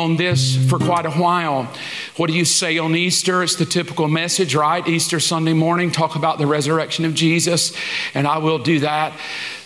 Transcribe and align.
on 0.00 0.16
this 0.16 0.56
for 0.68 0.78
quite 0.78 1.06
a 1.06 1.10
while. 1.10 1.72
What 2.16 2.28
do 2.28 2.32
you 2.32 2.44
say 2.44 2.78
on 2.78 2.96
Easter? 2.96 3.42
It's 3.42 3.56
the 3.56 3.64
typical 3.64 4.08
message, 4.08 4.54
right? 4.54 4.86
Easter 4.88 5.20
Sunday 5.20 5.52
morning, 5.52 5.90
talk 5.90 6.16
about 6.16 6.38
the 6.38 6.46
resurrection 6.46 7.04
of 7.04 7.14
Jesus, 7.14 7.74
and 8.14 8.26
I 8.26 8.38
will 8.38 8.58
do 8.58 8.80
that 8.80 9.12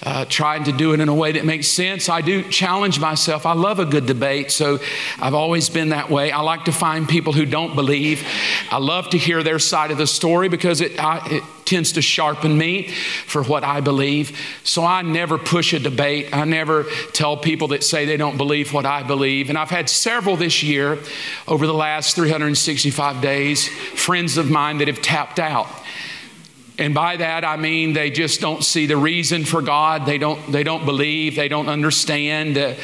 uh, 0.04 0.24
trying 0.26 0.64
to 0.64 0.72
do 0.72 0.92
it 0.92 1.00
in 1.00 1.08
a 1.08 1.14
way 1.14 1.32
that 1.32 1.44
makes 1.44 1.68
sense. 1.68 2.08
I 2.08 2.20
do 2.20 2.42
challenge 2.42 3.00
myself. 3.00 3.46
I 3.46 3.54
love 3.54 3.78
a 3.78 3.86
good 3.86 4.06
debate, 4.06 4.50
so 4.50 4.78
I've 5.18 5.34
always 5.34 5.68
been 5.70 5.90
that 5.90 6.10
way. 6.10 6.30
I 6.30 6.40
like 6.40 6.66
to 6.66 6.72
find 6.72 7.08
people 7.08 7.32
who 7.32 7.46
don't 7.46 7.74
believe. 7.74 8.26
I 8.70 8.78
love 8.78 9.10
to 9.10 9.18
hear 9.18 9.42
their 9.42 9.58
side 9.58 9.90
of 9.90 9.98
the 9.98 10.06
story 10.06 10.48
because 10.48 10.80
it, 10.80 11.02
I, 11.02 11.26
it 11.30 11.42
tends 11.64 11.92
to 11.92 12.02
sharpen 12.02 12.56
me 12.56 12.88
for 13.26 13.42
what 13.42 13.64
I 13.64 13.80
believe. 13.80 14.38
So 14.64 14.84
I 14.84 15.02
never 15.02 15.38
push 15.38 15.72
a 15.72 15.78
debate. 15.78 16.34
I 16.34 16.44
never 16.44 16.84
tell 17.12 17.36
people 17.36 17.68
that 17.68 17.84
say 17.84 18.04
they 18.04 18.16
don't 18.16 18.36
believe 18.36 18.72
what 18.72 18.86
I 18.86 19.02
believe. 19.02 19.48
And 19.48 19.58
I've 19.58 19.70
had 19.70 19.88
several 19.88 20.36
this 20.36 20.62
year 20.62 20.98
over 21.48 21.66
the 21.66 21.74
last 21.74 22.16
365 22.16 23.20
days, 23.20 23.68
friends 23.68 24.36
of 24.36 24.50
mine 24.50 24.78
that 24.78 24.88
have 24.88 25.02
tapped 25.02 25.38
out. 25.38 25.68
And 26.76 26.92
by 26.92 27.16
that 27.18 27.44
I 27.44 27.56
mean 27.56 27.92
they 27.92 28.10
just 28.10 28.40
don't 28.40 28.64
see 28.64 28.86
the 28.86 28.96
reason 28.96 29.44
for 29.44 29.62
God. 29.62 30.06
They 30.06 30.18
don't 30.18 30.50
they 30.50 30.64
don't 30.64 30.84
believe, 30.84 31.36
they 31.36 31.48
don't 31.48 31.68
understand. 31.68 32.58
Uh, 32.58 32.74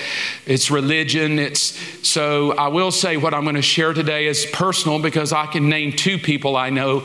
it's 0.47 0.71
religion. 0.71 1.41
It's 1.41 1.77
so 2.07 2.53
I 2.53 2.69
will 2.69 2.93
say 2.93 3.17
what 3.17 3.35
I'm 3.35 3.43
going 3.43 3.57
to 3.57 3.63
share 3.63 3.93
today 3.93 4.27
is 4.27 4.47
personal 4.47 5.01
because 5.01 5.33
I 5.33 5.47
can 5.47 5.69
name 5.69 5.93
two 5.93 6.19
people 6.19 6.57
I 6.57 6.71
know 6.71 7.05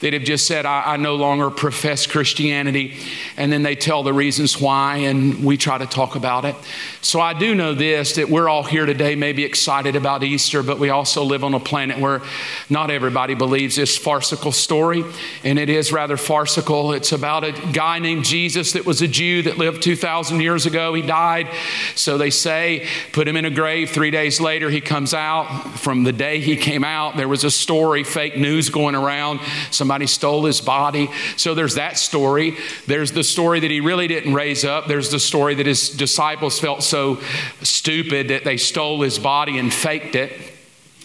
that 0.00 0.14
have 0.14 0.24
just 0.24 0.46
said 0.46 0.64
I, 0.64 0.94
I 0.94 0.96
no 0.96 1.16
longer 1.16 1.50
profess 1.50 2.06
Christianity, 2.06 2.96
and 3.36 3.52
then 3.52 3.62
they 3.62 3.76
tell 3.76 4.02
the 4.02 4.12
reasons 4.12 4.60
why, 4.60 4.96
and 4.96 5.44
we 5.44 5.56
try 5.56 5.78
to 5.78 5.86
talk 5.86 6.16
about 6.16 6.44
it. 6.44 6.56
So 7.02 7.20
I 7.20 7.34
do 7.34 7.54
know 7.54 7.74
this 7.74 8.16
that 8.16 8.28
we're 8.28 8.48
all 8.48 8.62
here 8.62 8.86
today, 8.86 9.14
maybe 9.16 9.44
excited 9.44 9.96
about 9.96 10.22
Easter, 10.22 10.62
but 10.62 10.78
we 10.78 10.90
also 10.90 11.24
live 11.24 11.44
on 11.44 11.54
a 11.54 11.60
planet 11.60 11.98
where 11.98 12.22
not 12.70 12.90
everybody 12.90 13.34
believes 13.34 13.76
this 13.76 13.98
farcical 13.98 14.52
story, 14.52 15.04
and 15.44 15.58
it 15.58 15.68
is 15.68 15.92
rather 15.92 16.16
farcical. 16.22 16.92
It's 16.92 17.12
about 17.12 17.44
a 17.44 17.52
guy 17.72 17.98
named 17.98 18.24
Jesus 18.24 18.72
that 18.72 18.86
was 18.86 19.02
a 19.02 19.08
Jew 19.08 19.42
that 19.42 19.58
lived 19.58 19.82
2,000 19.82 20.40
years 20.40 20.66
ago. 20.66 20.94
He 20.94 21.02
died. 21.02 21.48
So 21.94 22.16
they 22.16 22.30
say, 22.30 22.86
put 23.12 23.28
him 23.28 23.36
in 23.36 23.44
a 23.44 23.50
grave. 23.50 23.90
Three 23.90 24.10
days 24.10 24.40
later, 24.40 24.70
he 24.70 24.80
comes 24.80 25.12
out. 25.12 25.78
From 25.78 26.04
the 26.04 26.12
day 26.12 26.40
he 26.40 26.56
came 26.56 26.84
out, 26.84 27.16
there 27.16 27.28
was 27.28 27.44
a 27.44 27.50
story, 27.50 28.04
fake 28.04 28.36
news 28.36 28.70
going 28.70 28.94
around. 28.94 29.40
Somebody 29.70 30.06
stole 30.06 30.44
his 30.44 30.60
body. 30.60 31.10
So 31.36 31.54
there's 31.54 31.74
that 31.74 31.98
story. 31.98 32.56
There's 32.86 33.12
the 33.12 33.24
story 33.24 33.60
that 33.60 33.70
he 33.70 33.80
really 33.80 34.06
didn't 34.06 34.34
raise 34.34 34.64
up. 34.64 34.86
There's 34.86 35.10
the 35.10 35.20
story 35.20 35.54
that 35.56 35.66
his 35.66 35.90
disciples 35.90 36.58
felt 36.58 36.82
so 36.82 37.20
stupid 37.62 38.28
that 38.28 38.44
they 38.44 38.56
stole 38.56 39.02
his 39.02 39.18
body 39.18 39.58
and 39.58 39.72
faked 39.72 40.14
it. 40.14 40.32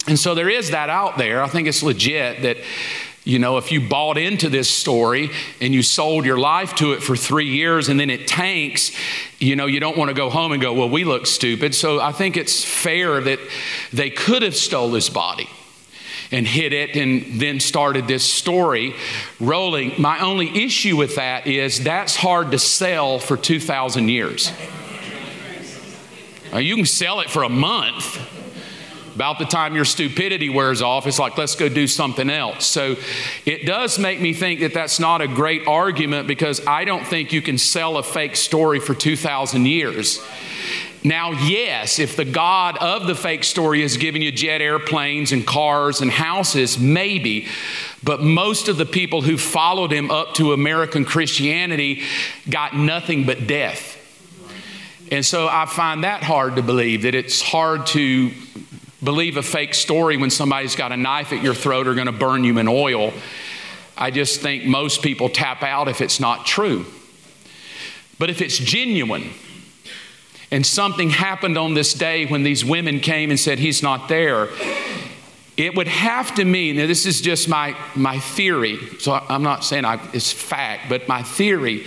And 0.06 0.18
so 0.18 0.34
there 0.34 0.48
is 0.48 0.70
that 0.70 0.88
out 0.88 1.18
there. 1.18 1.42
I 1.42 1.48
think 1.48 1.68
it's 1.68 1.82
legit 1.82 2.42
that 2.42 2.56
you 3.28 3.38
know, 3.38 3.58
if 3.58 3.70
you 3.70 3.86
bought 3.86 4.16
into 4.16 4.48
this 4.48 4.70
story 4.70 5.28
and 5.60 5.74
you 5.74 5.82
sold 5.82 6.24
your 6.24 6.38
life 6.38 6.74
to 6.76 6.94
it 6.94 7.02
for 7.02 7.14
three 7.14 7.48
years 7.48 7.90
and 7.90 8.00
then 8.00 8.08
it 8.08 8.26
tanks, 8.26 8.90
you 9.38 9.54
know, 9.54 9.66
you 9.66 9.80
don't 9.80 9.98
want 9.98 10.08
to 10.08 10.14
go 10.14 10.30
home 10.30 10.52
and 10.52 10.62
go, 10.62 10.72
well, 10.72 10.88
we 10.88 11.04
look 11.04 11.26
stupid. 11.26 11.74
So 11.74 12.00
I 12.00 12.12
think 12.12 12.38
it's 12.38 12.64
fair 12.64 13.20
that 13.20 13.38
they 13.92 14.08
could 14.08 14.40
have 14.40 14.56
stole 14.56 14.94
his 14.94 15.10
body 15.10 15.46
and 16.32 16.46
hid 16.46 16.72
it 16.72 16.96
and 16.96 17.38
then 17.38 17.60
started 17.60 18.08
this 18.08 18.24
story 18.24 18.94
rolling. 19.38 19.92
My 20.00 20.20
only 20.20 20.64
issue 20.64 20.96
with 20.96 21.16
that 21.16 21.46
is 21.46 21.84
that's 21.84 22.16
hard 22.16 22.52
to 22.52 22.58
sell 22.58 23.18
for 23.18 23.36
2,000 23.36 24.08
years. 24.08 24.50
Now, 26.50 26.58
you 26.58 26.76
can 26.76 26.86
sell 26.86 27.20
it 27.20 27.28
for 27.28 27.42
a 27.42 27.50
month 27.50 28.18
about 29.18 29.40
the 29.40 29.44
time 29.44 29.74
your 29.74 29.84
stupidity 29.84 30.48
wears 30.48 30.80
off, 30.80 31.04
it's 31.04 31.18
like, 31.18 31.36
let's 31.36 31.56
go 31.56 31.68
do 31.68 31.88
something 31.88 32.30
else. 32.30 32.64
So 32.64 32.94
it 33.44 33.66
does 33.66 33.98
make 33.98 34.20
me 34.20 34.32
think 34.32 34.60
that 34.60 34.72
that's 34.72 35.00
not 35.00 35.20
a 35.20 35.26
great 35.26 35.66
argument 35.66 36.28
because 36.28 36.64
I 36.68 36.84
don't 36.84 37.04
think 37.04 37.32
you 37.32 37.42
can 37.42 37.58
sell 37.58 37.96
a 37.96 38.04
fake 38.04 38.36
story 38.36 38.78
for 38.78 38.94
2,000 38.94 39.66
years. 39.66 40.24
Now, 41.02 41.32
yes, 41.32 41.98
if 41.98 42.14
the 42.14 42.24
God 42.24 42.78
of 42.78 43.08
the 43.08 43.16
fake 43.16 43.42
story 43.42 43.82
is 43.82 43.96
giving 43.96 44.22
you 44.22 44.30
jet 44.30 44.60
airplanes 44.60 45.32
and 45.32 45.44
cars 45.44 46.00
and 46.00 46.12
houses, 46.12 46.78
maybe. 46.78 47.48
But 48.04 48.22
most 48.22 48.68
of 48.68 48.76
the 48.76 48.86
people 48.86 49.22
who 49.22 49.36
followed 49.36 49.90
him 49.90 50.12
up 50.12 50.34
to 50.34 50.52
American 50.52 51.04
Christianity 51.04 52.02
got 52.48 52.76
nothing 52.76 53.26
but 53.26 53.48
death. 53.48 53.96
And 55.10 55.26
so 55.26 55.48
I 55.48 55.66
find 55.66 56.04
that 56.04 56.22
hard 56.22 56.54
to 56.54 56.62
believe, 56.62 57.02
that 57.02 57.16
it's 57.16 57.40
hard 57.40 57.86
to 57.88 58.30
believe 59.02 59.36
a 59.36 59.42
fake 59.42 59.74
story 59.74 60.16
when 60.16 60.30
somebody's 60.30 60.74
got 60.74 60.92
a 60.92 60.96
knife 60.96 61.32
at 61.32 61.42
your 61.42 61.54
throat 61.54 61.86
or 61.86 61.94
going 61.94 62.06
to 62.06 62.12
burn 62.12 62.44
you 62.44 62.58
in 62.58 62.68
oil. 62.68 63.12
I 63.96 64.10
just 64.10 64.40
think 64.40 64.64
most 64.64 65.02
people 65.02 65.28
tap 65.28 65.62
out 65.62 65.88
if 65.88 66.00
it's 66.00 66.20
not 66.20 66.46
true. 66.46 66.86
But 68.18 68.30
if 68.30 68.40
it's 68.40 68.58
genuine, 68.58 69.30
and 70.50 70.64
something 70.66 71.10
happened 71.10 71.58
on 71.58 71.74
this 71.74 71.94
day 71.94 72.26
when 72.26 72.42
these 72.42 72.64
women 72.64 73.00
came 73.00 73.30
and 73.30 73.38
said, 73.38 73.58
He's 73.58 73.82
not 73.82 74.08
there, 74.08 74.48
it 75.56 75.74
would 75.74 75.88
have 75.88 76.34
to 76.36 76.44
mean, 76.44 76.76
now 76.76 76.86
this 76.86 77.04
is 77.04 77.20
just 77.20 77.48
my, 77.48 77.76
my 77.96 78.18
theory, 78.20 78.78
so 79.00 79.12
I'm 79.12 79.42
not 79.42 79.64
saying 79.64 79.84
I, 79.84 80.00
it's 80.12 80.32
fact, 80.32 80.88
but 80.88 81.08
my 81.08 81.22
theory, 81.22 81.84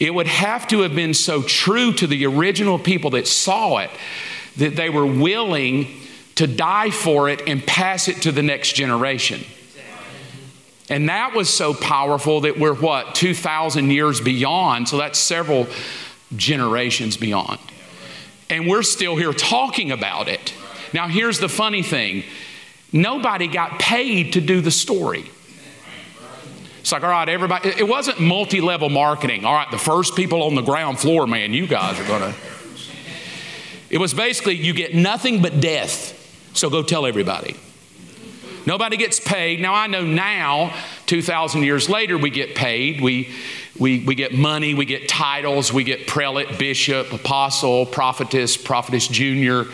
it 0.00 0.12
would 0.12 0.26
have 0.26 0.66
to 0.68 0.80
have 0.80 0.96
been 0.96 1.14
so 1.14 1.40
true 1.42 1.92
to 1.92 2.08
the 2.08 2.26
original 2.26 2.76
people 2.76 3.10
that 3.10 3.28
saw 3.28 3.78
it 3.78 3.90
that 4.56 4.74
they 4.74 4.90
were 4.90 5.06
willing 5.06 5.86
to 6.36 6.46
die 6.46 6.90
for 6.90 7.28
it 7.28 7.42
and 7.46 7.64
pass 7.66 8.08
it 8.08 8.22
to 8.22 8.32
the 8.32 8.42
next 8.42 8.74
generation. 8.74 9.44
And 10.88 11.08
that 11.08 11.34
was 11.34 11.48
so 11.48 11.72
powerful 11.72 12.42
that 12.42 12.58
we're 12.58 12.74
what, 12.74 13.14
2,000 13.14 13.90
years 13.90 14.20
beyond, 14.20 14.88
so 14.88 14.98
that's 14.98 15.18
several 15.18 15.66
generations 16.36 17.16
beyond. 17.16 17.58
And 18.50 18.68
we're 18.68 18.82
still 18.82 19.16
here 19.16 19.32
talking 19.32 19.90
about 19.90 20.28
it. 20.28 20.52
Now, 20.92 21.08
here's 21.08 21.38
the 21.38 21.48
funny 21.48 21.82
thing 21.82 22.24
nobody 22.92 23.48
got 23.48 23.78
paid 23.78 24.34
to 24.34 24.40
do 24.40 24.60
the 24.60 24.70
story. 24.70 25.30
It's 26.80 26.92
like, 26.92 27.02
all 27.02 27.08
right, 27.08 27.28
everybody, 27.30 27.70
it 27.70 27.88
wasn't 27.88 28.20
multi 28.20 28.60
level 28.60 28.90
marketing. 28.90 29.46
All 29.46 29.54
right, 29.54 29.70
the 29.70 29.78
first 29.78 30.14
people 30.14 30.42
on 30.42 30.54
the 30.54 30.62
ground 30.62 30.98
floor, 30.98 31.26
man, 31.26 31.54
you 31.54 31.66
guys 31.66 31.98
are 31.98 32.06
to. 32.06 32.34
It 33.88 33.98
was 33.98 34.12
basically, 34.12 34.56
you 34.56 34.74
get 34.74 34.94
nothing 34.94 35.40
but 35.40 35.60
death. 35.60 36.13
So 36.54 36.70
go 36.70 36.82
tell 36.82 37.04
everybody. 37.04 37.56
Nobody 38.66 38.96
gets 38.96 39.20
paid. 39.20 39.60
Now, 39.60 39.74
I 39.74 39.86
know 39.88 40.04
now, 40.04 40.74
2,000 41.06 41.64
years 41.64 41.90
later, 41.90 42.16
we 42.16 42.30
get 42.30 42.54
paid. 42.54 43.00
We, 43.00 43.34
we, 43.78 44.04
we 44.04 44.14
get 44.14 44.32
money, 44.32 44.72
we 44.72 44.86
get 44.86 45.08
titles, 45.08 45.72
we 45.72 45.84
get 45.84 46.06
prelate, 46.06 46.58
bishop, 46.58 47.12
apostle, 47.12 47.84
prophetess, 47.84 48.56
prophetess 48.56 49.06
junior. 49.06 49.66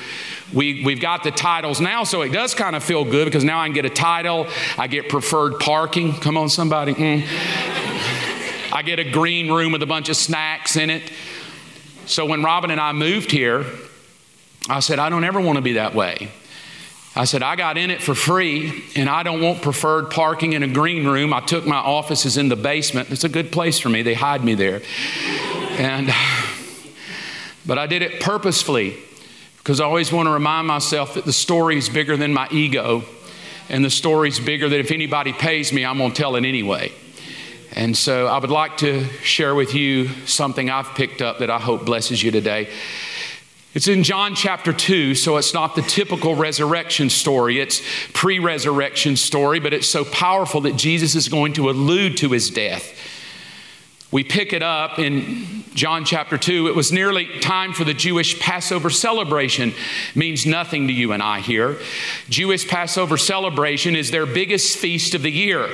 We, 0.53 0.83
we've 0.85 1.01
got 1.01 1.23
the 1.23 1.31
titles 1.31 1.81
now, 1.81 2.03
so 2.03 2.23
it 2.23 2.31
does 2.31 2.55
kind 2.55 2.75
of 2.75 2.83
feel 2.83 3.05
good 3.05 3.27
because 3.27 3.45
now 3.45 3.61
I 3.61 3.67
can 3.67 3.75
get 3.75 3.85
a 3.85 3.91
title. 3.91 4.49
I 4.77 4.89
get 4.89 5.09
preferred 5.09 5.61
parking. 5.61 6.15
Come 6.15 6.37
on, 6.37 6.49
somebody. 6.49 6.95
Mm. 6.95 8.73
I 8.73 8.83
get 8.83 8.99
a 8.99 9.09
green 9.09 9.53
room 9.53 9.71
with 9.71 9.83
a 9.83 9.87
bunch 9.87 10.09
of 10.09 10.17
snacks 10.17 10.75
in 10.75 10.91
it. 10.91 11.13
So 12.07 12.27
when 12.27 12.43
Robin 12.43 12.73
and 12.73 12.81
I 12.81 12.93
moved 12.93 13.31
here, 13.31 13.67
I 14.69 14.81
said, 14.81 14.99
I 14.99 15.11
don't 15.11 15.23
ever 15.23 15.41
want 15.41 15.57
to 15.57 15.63
be 15.63 15.75
that 15.75 15.95
way. 15.95 16.31
I 17.21 17.25
said, 17.25 17.43
I 17.43 17.55
got 17.55 17.77
in 17.77 17.91
it 17.91 18.01
for 18.01 18.15
free 18.15 18.83
and 18.97 19.07
I 19.07 19.23
don't 19.23 19.43
want 19.43 19.61
preferred 19.61 20.11
parking 20.11 20.55
in 20.55 20.63
a 20.63 20.67
green 20.67 21.07
room. 21.07 21.35
I 21.35 21.41
took 21.41 21.67
my 21.67 21.77
offices 21.77 22.39
in 22.39 22.49
the 22.49 22.57
basement. 22.57 23.11
It's 23.11 23.25
a 23.25 23.28
good 23.28 23.53
place 23.53 23.78
for 23.78 23.91
me. 23.91 24.01
They 24.01 24.15
hide 24.15 24.43
me 24.43 24.55
there. 24.55 24.81
And, 25.72 26.11
but 27.67 27.77
I 27.77 27.87
did 27.87 28.01
it 28.01 28.22
purposefully 28.22 28.97
because 29.59 29.81
I 29.81 29.84
always 29.84 30.11
want 30.11 30.28
to 30.28 30.31
remind 30.31 30.67
myself 30.67 31.13
that 31.13 31.27
the 31.27 31.33
story 31.34 31.77
is 31.77 31.91
bigger 31.91 32.17
than 32.17 32.33
my 32.33 32.49
ego 32.51 33.03
and 33.69 33.84
the 33.84 33.91
story 33.91 34.31
is 34.31 34.41
bigger 34.41 34.71
that 34.71 34.81
if 34.81 34.91
anybody 34.91 35.34
pays 35.34 35.75
me, 35.75 35.84
I'm 35.84 35.99
going 35.99 36.13
to 36.13 36.16
tell 36.16 36.37
it 36.37 36.47
anyway. 36.47 36.91
And 37.73 37.95
so 37.95 38.28
I 38.28 38.39
would 38.39 38.51
like 38.51 38.78
to 38.78 39.05
share 39.23 39.55
with 39.55 39.75
you 39.75 40.09
something 40.25 40.71
I've 40.71 40.95
picked 40.95 41.21
up 41.21 41.41
that 41.41 41.51
I 41.51 41.59
hope 41.59 41.84
blesses 41.84 42.23
you 42.23 42.31
today. 42.31 42.71
It's 43.72 43.87
in 43.87 44.03
John 44.03 44.34
chapter 44.34 44.72
2, 44.72 45.15
so 45.15 45.37
it's 45.37 45.55
not 45.55 45.77
the 45.77 45.83
typical 45.83 46.34
resurrection 46.34 47.09
story. 47.09 47.61
It's 47.61 47.81
pre 48.13 48.41
resurrection 48.41 49.17
story, 49.17 49.61
but 49.61 49.72
it's 49.72 49.87
so 49.87 50.05
powerful 50.05 50.63
that 50.63 50.75
Jesus 50.75 51.15
is 51.15 51.28
going 51.28 51.53
to 51.53 51.71
allude 51.71 52.17
to 52.17 52.31
his 52.31 52.51
death. 52.51 52.97
We 54.11 54.25
pick 54.25 54.53
it 54.53 54.65
up 54.65 54.99
in 54.99 55.63
John 55.75 56.05
chapter 56.05 56.37
2. 56.37 56.67
It 56.67 56.75
was 56.75 56.91
nearly 56.91 57.28
time 57.39 57.72
for 57.72 57.84
the 57.84 57.95
Jewish 57.95 58.41
Passover 58.41 58.91
celebration. 58.91 59.73
Means 60.16 60.45
nothing 60.45 60.89
to 60.89 60.93
you 60.93 61.13
and 61.13 61.23
I 61.23 61.39
here. 61.39 61.78
Jewish 62.28 62.66
Passover 62.66 63.16
celebration 63.16 63.95
is 63.95 64.11
their 64.11 64.27
biggest 64.27 64.78
feast 64.78 65.15
of 65.15 65.23
the 65.23 65.31
year. 65.31 65.69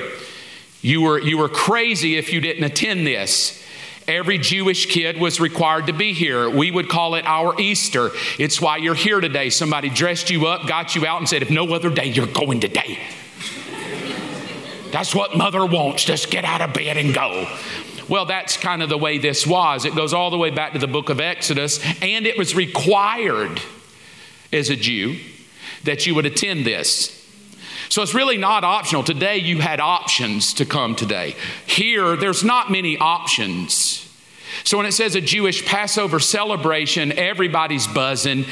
You 0.83 1.01
were, 1.01 1.19
you 1.19 1.39
were 1.39 1.49
crazy 1.49 2.19
if 2.19 2.31
you 2.31 2.43
didn't 2.43 2.65
attend 2.65 3.07
this. 3.07 3.66
Every 4.09 4.39
Jewish 4.39 4.87
kid 4.87 5.19
was 5.21 5.41
required 5.41 5.89
to 5.89 5.93
be 5.93 6.13
here. 6.13 6.49
We 6.49 6.71
would 6.71 6.89
call 6.89 7.17
it 7.17 7.25
our 7.27 7.61
Easter. 7.61 8.11
It's 8.39 8.61
why 8.61 8.77
you're 8.77 8.95
here 8.95 9.21
today. 9.21 9.51
Somebody 9.51 9.89
dressed 9.89 10.31
you 10.31 10.47
up, 10.47 10.69
got 10.69 10.95
you 10.95 11.05
out, 11.07 11.19
and 11.19 11.29
said, 11.29 11.43
If 11.43 11.51
no 11.51 11.67
other 11.75 11.91
day, 11.91 12.07
you're 12.07 12.27
going 12.27 12.61
today. 12.61 13.01
That's 14.93 15.15
what 15.15 15.37
mother 15.37 15.67
wants. 15.67 16.05
Just 16.05 16.31
get 16.31 16.45
out 16.45 16.61
of 16.61 16.73
bed 16.73 16.97
and 16.97 17.13
go. 17.13 17.49
Well, 18.09 18.27
that's 18.27 18.57
kind 18.57 18.83
of 18.83 18.89
the 18.89 18.97
way 18.97 19.19
this 19.19 19.45
was. 19.45 19.85
It 19.85 19.97
goes 19.97 20.15
all 20.15 20.31
the 20.31 20.39
way 20.39 20.51
back 20.51 20.73
to 20.75 20.79
the 20.79 20.87
book 20.87 21.11
of 21.11 21.19
Exodus, 21.19 21.81
and 22.01 22.27
it 22.27 22.39
was 22.39 22.55
required 22.55 23.61
as 24.53 24.71
a 24.71 24.77
Jew 24.77 25.19
that 25.83 26.07
you 26.07 26.15
would 26.15 26.27
attend 26.27 26.65
this. 26.65 27.26
So 27.97 28.03
it's 28.03 28.13
really 28.13 28.37
not 28.37 28.63
optional. 28.63 29.03
Today 29.03 29.39
you 29.39 29.59
had 29.59 29.81
options 29.81 30.53
to 30.53 30.67
come 30.67 30.97
today. 30.97 31.35
Here, 31.67 32.15
there's 32.15 32.45
not 32.45 32.71
many 32.71 32.99
options. 32.99 34.07
So 34.65 34.77
when 34.77 34.85
it 34.85 34.93
says 34.93 35.15
a 35.15 35.23
Jewish 35.23 35.65
Passover 35.65 36.21
celebration, 36.21 37.11
everybody's 37.13 37.87
buzzing. 37.87 38.45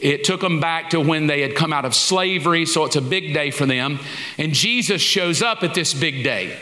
It 0.00 0.24
took 0.24 0.40
them 0.40 0.58
back 0.58 0.90
to 0.90 1.00
when 1.00 1.28
they 1.28 1.42
had 1.42 1.54
come 1.54 1.72
out 1.72 1.84
of 1.84 1.94
slavery, 1.94 2.66
so 2.66 2.86
it's 2.86 2.96
a 2.96 3.00
big 3.00 3.32
day 3.32 3.52
for 3.52 3.66
them. 3.66 4.00
And 4.36 4.52
Jesus 4.52 5.00
shows 5.00 5.42
up 5.42 5.62
at 5.62 5.74
this 5.74 5.94
big 5.94 6.24
day. 6.24 6.58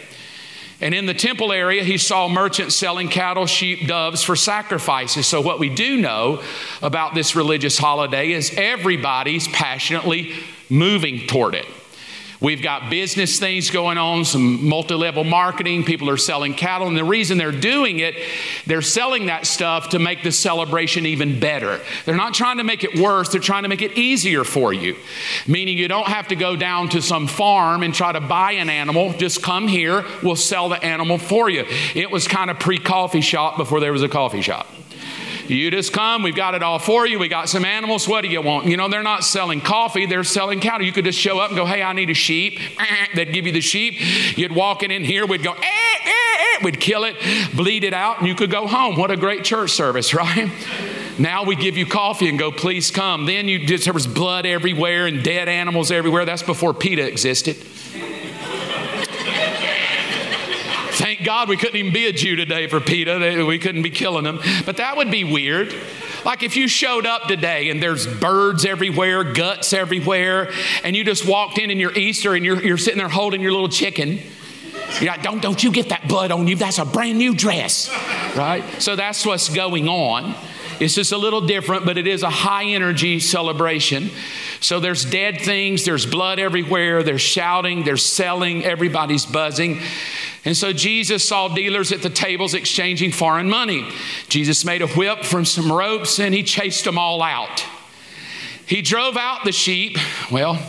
And 0.82 0.94
in 0.94 1.06
the 1.06 1.14
temple 1.14 1.54
area, 1.54 1.84
he 1.84 1.96
saw 1.96 2.28
merchants 2.28 2.76
selling 2.76 3.08
cattle, 3.08 3.46
sheep, 3.46 3.88
doves 3.88 4.22
for 4.22 4.36
sacrifices. 4.36 5.26
So, 5.26 5.40
what 5.40 5.58
we 5.58 5.70
do 5.70 5.96
know 5.96 6.42
about 6.82 7.14
this 7.14 7.34
religious 7.34 7.78
holiday 7.78 8.32
is 8.32 8.52
everybody's 8.58 9.48
passionately 9.48 10.34
moving 10.68 11.26
toward 11.26 11.54
it. 11.54 11.64
We've 12.40 12.62
got 12.62 12.90
business 12.90 13.38
things 13.38 13.70
going 13.70 13.98
on, 13.98 14.24
some 14.24 14.68
multi 14.68 14.94
level 14.94 15.24
marketing. 15.24 15.84
People 15.84 16.10
are 16.10 16.16
selling 16.16 16.54
cattle. 16.54 16.86
And 16.86 16.96
the 16.96 17.04
reason 17.04 17.38
they're 17.38 17.52
doing 17.52 17.98
it, 17.98 18.14
they're 18.66 18.82
selling 18.82 19.26
that 19.26 19.46
stuff 19.46 19.90
to 19.90 19.98
make 19.98 20.22
the 20.22 20.32
celebration 20.32 21.06
even 21.06 21.40
better. 21.40 21.80
They're 22.04 22.16
not 22.16 22.34
trying 22.34 22.58
to 22.58 22.64
make 22.64 22.84
it 22.84 22.98
worse, 22.98 23.30
they're 23.30 23.40
trying 23.40 23.62
to 23.62 23.68
make 23.68 23.82
it 23.82 23.92
easier 23.92 24.44
for 24.44 24.72
you. 24.72 24.96
Meaning 25.46 25.78
you 25.78 25.88
don't 25.88 26.08
have 26.08 26.28
to 26.28 26.36
go 26.36 26.56
down 26.56 26.90
to 26.90 27.00
some 27.02 27.26
farm 27.26 27.82
and 27.82 27.94
try 27.94 28.12
to 28.12 28.20
buy 28.20 28.52
an 28.52 28.68
animal. 28.68 29.12
Just 29.14 29.42
come 29.42 29.68
here, 29.68 30.04
we'll 30.22 30.36
sell 30.36 30.68
the 30.68 30.82
animal 30.84 31.18
for 31.18 31.48
you. 31.48 31.64
It 31.94 32.10
was 32.10 32.28
kind 32.28 32.50
of 32.50 32.58
pre 32.58 32.78
coffee 32.78 33.20
shop 33.20 33.56
before 33.56 33.80
there 33.80 33.92
was 33.92 34.02
a 34.02 34.08
coffee 34.08 34.42
shop. 34.42 34.66
You 35.48 35.70
just 35.70 35.92
come, 35.92 36.22
we've 36.22 36.34
got 36.34 36.54
it 36.54 36.62
all 36.62 36.78
for 36.78 37.06
you. 37.06 37.18
We 37.18 37.28
got 37.28 37.48
some 37.48 37.64
animals. 37.64 38.08
What 38.08 38.22
do 38.22 38.28
you 38.28 38.42
want? 38.42 38.66
You 38.66 38.76
know, 38.76 38.88
they're 38.88 39.02
not 39.02 39.24
selling 39.24 39.60
coffee, 39.60 40.06
they're 40.06 40.24
selling 40.24 40.60
cattle. 40.60 40.86
You 40.86 40.92
could 40.92 41.04
just 41.04 41.18
show 41.18 41.38
up 41.38 41.50
and 41.50 41.56
go, 41.56 41.64
hey, 41.64 41.82
I 41.82 41.92
need 41.92 42.10
a 42.10 42.14
sheep. 42.14 42.58
They'd 43.14 43.32
give 43.32 43.46
you 43.46 43.52
the 43.52 43.60
sheep. 43.60 43.94
You'd 44.36 44.52
walk 44.52 44.82
in, 44.82 44.90
in 44.90 45.04
here, 45.04 45.26
we'd 45.26 45.42
go, 45.42 45.52
eh, 45.52 45.56
eh, 45.62 46.10
eh. 46.10 46.64
We'd 46.64 46.80
kill 46.80 47.04
it, 47.04 47.16
bleed 47.54 47.84
it 47.84 47.94
out, 47.94 48.18
and 48.18 48.28
you 48.28 48.34
could 48.34 48.50
go 48.50 48.66
home. 48.66 48.96
What 48.96 49.10
a 49.10 49.16
great 49.16 49.44
church 49.44 49.70
service, 49.70 50.14
right? 50.14 50.50
Now 51.18 51.44
we 51.44 51.56
give 51.56 51.76
you 51.76 51.86
coffee 51.86 52.28
and 52.28 52.38
go, 52.38 52.50
please 52.50 52.90
come. 52.90 53.24
Then 53.26 53.48
you 53.48 53.66
just, 53.66 53.84
there 53.84 53.94
was 53.94 54.06
blood 54.06 54.46
everywhere 54.46 55.06
and 55.06 55.22
dead 55.22 55.48
animals 55.48 55.90
everywhere. 55.90 56.24
That's 56.24 56.42
before 56.42 56.74
PETA 56.74 57.06
existed. 57.06 57.56
Thank 61.16 61.26
God 61.26 61.48
we 61.48 61.56
couldn't 61.56 61.76
even 61.76 61.94
be 61.94 62.04
a 62.08 62.12
Jew 62.12 62.36
today 62.36 62.66
for 62.66 62.78
PETA. 62.78 63.42
We 63.48 63.58
couldn't 63.58 63.80
be 63.80 63.88
killing 63.88 64.24
them. 64.24 64.38
But 64.66 64.76
that 64.76 64.98
would 64.98 65.10
be 65.10 65.24
weird. 65.24 65.74
Like 66.26 66.42
if 66.42 66.56
you 66.56 66.68
showed 66.68 67.06
up 67.06 67.26
today 67.26 67.70
and 67.70 67.82
there's 67.82 68.06
birds 68.06 68.66
everywhere, 68.66 69.24
guts 69.24 69.72
everywhere, 69.72 70.52
and 70.84 70.94
you 70.94 71.04
just 71.04 71.26
walked 71.26 71.56
in 71.58 71.70
in 71.70 71.80
your 71.80 71.96
Easter 71.96 72.34
and 72.34 72.44
you're, 72.44 72.62
you're 72.62 72.76
sitting 72.76 72.98
there 72.98 73.08
holding 73.08 73.40
your 73.40 73.52
little 73.52 73.70
chicken. 73.70 74.20
You're 75.00 75.12
like, 75.12 75.22
don't, 75.22 75.40
don't 75.40 75.64
you 75.64 75.72
get 75.72 75.88
that 75.88 76.06
blood 76.06 76.32
on 76.32 76.46
you. 76.48 76.56
That's 76.56 76.78
a 76.78 76.84
brand 76.84 77.16
new 77.16 77.34
dress. 77.34 77.88
Right? 78.36 78.62
So 78.78 78.94
that's 78.94 79.24
what's 79.24 79.48
going 79.48 79.88
on. 79.88 80.34
It's 80.78 80.94
just 80.94 81.12
a 81.12 81.16
little 81.16 81.40
different, 81.40 81.84
but 81.84 81.96
it 81.96 82.06
is 82.06 82.22
a 82.22 82.30
high 82.30 82.64
energy 82.64 83.18
celebration. 83.20 84.10
So 84.60 84.80
there's 84.80 85.04
dead 85.04 85.40
things, 85.40 85.84
there's 85.84 86.06
blood 86.06 86.38
everywhere, 86.38 87.02
there's 87.02 87.22
shouting, 87.22 87.84
there's 87.84 88.04
selling, 88.04 88.64
everybody's 88.64 89.24
buzzing. 89.24 89.80
And 90.44 90.56
so 90.56 90.72
Jesus 90.72 91.26
saw 91.26 91.48
dealers 91.48 91.92
at 91.92 92.02
the 92.02 92.10
tables 92.10 92.54
exchanging 92.54 93.12
foreign 93.12 93.48
money. 93.48 93.88
Jesus 94.28 94.64
made 94.64 94.82
a 94.82 94.86
whip 94.88 95.24
from 95.24 95.44
some 95.44 95.72
ropes 95.72 96.20
and 96.20 96.34
he 96.34 96.42
chased 96.42 96.84
them 96.84 96.98
all 96.98 97.22
out. 97.22 97.64
He 98.66 98.82
drove 98.82 99.16
out 99.16 99.44
the 99.44 99.52
sheep. 99.52 99.96
Well, 100.30 100.60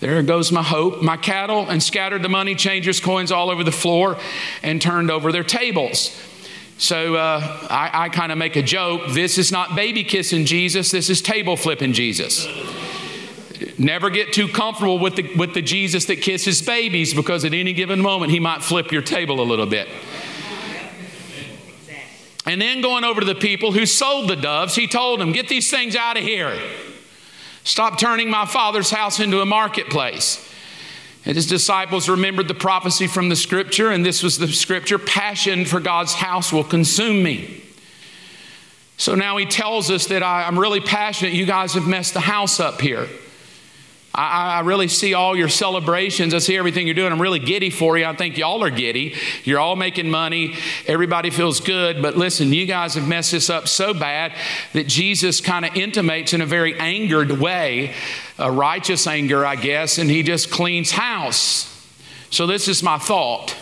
there 0.00 0.22
goes 0.22 0.50
my 0.50 0.62
hope, 0.62 1.02
my 1.02 1.16
cattle, 1.16 1.68
and 1.68 1.82
scattered 1.82 2.22
the 2.22 2.28
money 2.28 2.54
changers' 2.54 3.00
coins 3.00 3.30
all 3.30 3.50
over 3.50 3.64
the 3.64 3.72
floor 3.72 4.18
and 4.62 4.80
turned 4.80 5.10
over 5.10 5.30
their 5.30 5.44
tables. 5.44 6.18
So 6.82 7.14
uh, 7.14 7.68
I, 7.70 7.90
I 7.92 8.08
kind 8.08 8.32
of 8.32 8.38
make 8.38 8.56
a 8.56 8.62
joke. 8.62 9.02
This 9.10 9.38
is 9.38 9.52
not 9.52 9.76
baby 9.76 10.02
kissing 10.02 10.44
Jesus, 10.44 10.90
this 10.90 11.10
is 11.10 11.22
table 11.22 11.56
flipping 11.56 11.92
Jesus. 11.92 12.48
Never 13.78 14.10
get 14.10 14.32
too 14.32 14.48
comfortable 14.48 14.98
with 14.98 15.14
the, 15.14 15.32
with 15.36 15.54
the 15.54 15.62
Jesus 15.62 16.06
that 16.06 16.16
kisses 16.16 16.60
babies 16.60 17.14
because 17.14 17.44
at 17.44 17.54
any 17.54 17.72
given 17.72 18.00
moment 18.00 18.32
he 18.32 18.40
might 18.40 18.64
flip 18.64 18.90
your 18.90 19.00
table 19.00 19.40
a 19.40 19.44
little 19.44 19.66
bit. 19.66 19.86
And 22.46 22.60
then 22.60 22.80
going 22.80 23.04
over 23.04 23.20
to 23.20 23.26
the 23.26 23.36
people 23.36 23.70
who 23.70 23.86
sold 23.86 24.28
the 24.28 24.34
doves, 24.34 24.74
he 24.74 24.88
told 24.88 25.20
them, 25.20 25.30
Get 25.30 25.46
these 25.46 25.70
things 25.70 25.94
out 25.94 26.16
of 26.16 26.24
here. 26.24 26.58
Stop 27.62 27.96
turning 27.96 28.28
my 28.28 28.44
father's 28.44 28.90
house 28.90 29.20
into 29.20 29.40
a 29.40 29.46
marketplace. 29.46 30.44
And 31.24 31.36
his 31.36 31.46
disciples 31.46 32.08
remembered 32.08 32.48
the 32.48 32.54
prophecy 32.54 33.06
from 33.06 33.28
the 33.28 33.36
scripture, 33.36 33.90
and 33.90 34.04
this 34.04 34.22
was 34.22 34.38
the 34.38 34.48
scripture 34.48 34.98
passion 34.98 35.64
for 35.64 35.78
God's 35.78 36.14
house 36.14 36.52
will 36.52 36.64
consume 36.64 37.22
me. 37.22 37.62
So 38.96 39.14
now 39.14 39.36
he 39.36 39.46
tells 39.46 39.90
us 39.90 40.06
that 40.06 40.22
I, 40.22 40.46
am 40.46 40.58
really 40.58 40.80
passionate. 40.80 41.32
You 41.32 41.46
guys 41.46 41.74
have 41.74 41.86
messed 41.86 42.14
the 42.14 42.20
house 42.20 42.60
up 42.60 42.80
here. 42.80 43.08
I, 44.14 44.58
I, 44.58 44.60
really 44.60 44.88
see 44.88 45.14
all 45.14 45.34
your 45.34 45.48
celebrations. 45.48 46.34
I 46.34 46.38
see 46.38 46.56
everything 46.56 46.86
you're 46.86 46.94
doing. 46.94 47.12
I'm 47.12 47.22
really 47.22 47.38
giddy 47.38 47.70
for 47.70 47.96
you. 47.96 48.04
I 48.04 48.14
think 48.14 48.36
y'all 48.36 48.62
are 48.62 48.70
giddy. 48.70 49.14
You're 49.44 49.58
all 49.58 49.74
making 49.74 50.10
money. 50.10 50.54
Everybody 50.86 51.30
feels 51.30 51.60
good. 51.60 52.02
But 52.02 52.16
listen, 52.16 52.52
you 52.52 52.66
guys 52.66 52.94
have 52.94 53.08
messed 53.08 53.32
this 53.32 53.48
up 53.48 53.68
so 53.68 53.94
bad 53.94 54.34
that 54.74 54.86
Jesus 54.86 55.40
kind 55.40 55.64
of 55.64 55.74
intimates 55.76 56.34
in 56.34 56.42
a 56.42 56.46
very 56.46 56.78
angered 56.78 57.32
way, 57.32 57.94
a 58.38 58.52
righteous 58.52 59.06
anger, 59.06 59.46
I 59.46 59.56
guess, 59.56 59.96
and 59.96 60.10
he 60.10 60.22
just 60.22 60.50
cleans 60.50 60.90
house. 60.90 61.68
So 62.28 62.46
this 62.46 62.68
is 62.68 62.82
my 62.82 62.98
thought. 62.98 63.56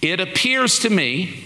It 0.00 0.20
appears 0.20 0.78
to 0.80 0.90
me 0.90 1.44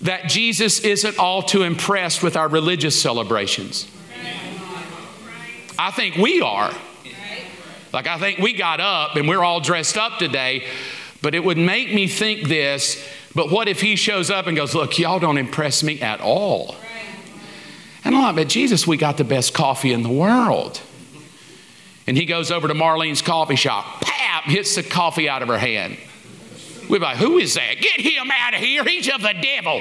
that 0.00 0.28
Jesus 0.28 0.78
isn't 0.80 1.18
all 1.18 1.42
too 1.42 1.62
impressed 1.62 2.22
with 2.22 2.36
our 2.36 2.48
religious 2.48 3.00
celebrations. 3.00 3.90
I 5.78 5.92
think 5.92 6.16
we 6.16 6.40
are. 6.40 6.72
Like, 7.92 8.06
I 8.06 8.18
think 8.18 8.38
we 8.38 8.52
got 8.52 8.80
up 8.80 9.16
and 9.16 9.28
we're 9.28 9.42
all 9.42 9.60
dressed 9.60 9.96
up 9.96 10.18
today, 10.18 10.66
but 11.22 11.34
it 11.34 11.42
would 11.42 11.56
make 11.56 11.94
me 11.94 12.06
think 12.06 12.48
this. 12.48 13.02
But 13.34 13.50
what 13.50 13.68
if 13.68 13.80
he 13.80 13.96
shows 13.96 14.30
up 14.30 14.46
and 14.46 14.56
goes, 14.56 14.74
Look, 14.74 14.98
y'all 14.98 15.18
don't 15.18 15.38
impress 15.38 15.82
me 15.82 16.00
at 16.00 16.20
all? 16.20 16.76
And 18.04 18.14
I'm 18.14 18.22
like, 18.22 18.36
But 18.36 18.48
Jesus, 18.48 18.86
we 18.86 18.96
got 18.96 19.16
the 19.16 19.24
best 19.24 19.54
coffee 19.54 19.92
in 19.92 20.02
the 20.02 20.10
world. 20.10 20.80
And 22.06 22.16
he 22.16 22.24
goes 22.24 22.50
over 22.50 22.68
to 22.68 22.74
Marlene's 22.74 23.22
coffee 23.22 23.56
shop, 23.56 24.00
pap, 24.00 24.44
hits 24.44 24.74
the 24.74 24.82
coffee 24.82 25.28
out 25.28 25.42
of 25.42 25.48
her 25.48 25.58
hand. 25.58 25.96
We're 26.90 27.00
like, 27.00 27.16
Who 27.18 27.38
is 27.38 27.54
that? 27.54 27.76
Get 27.80 28.00
him 28.00 28.30
out 28.30 28.54
of 28.54 28.60
here. 28.60 28.84
He's 28.84 29.08
of 29.08 29.22
the 29.22 29.34
devil. 29.40 29.80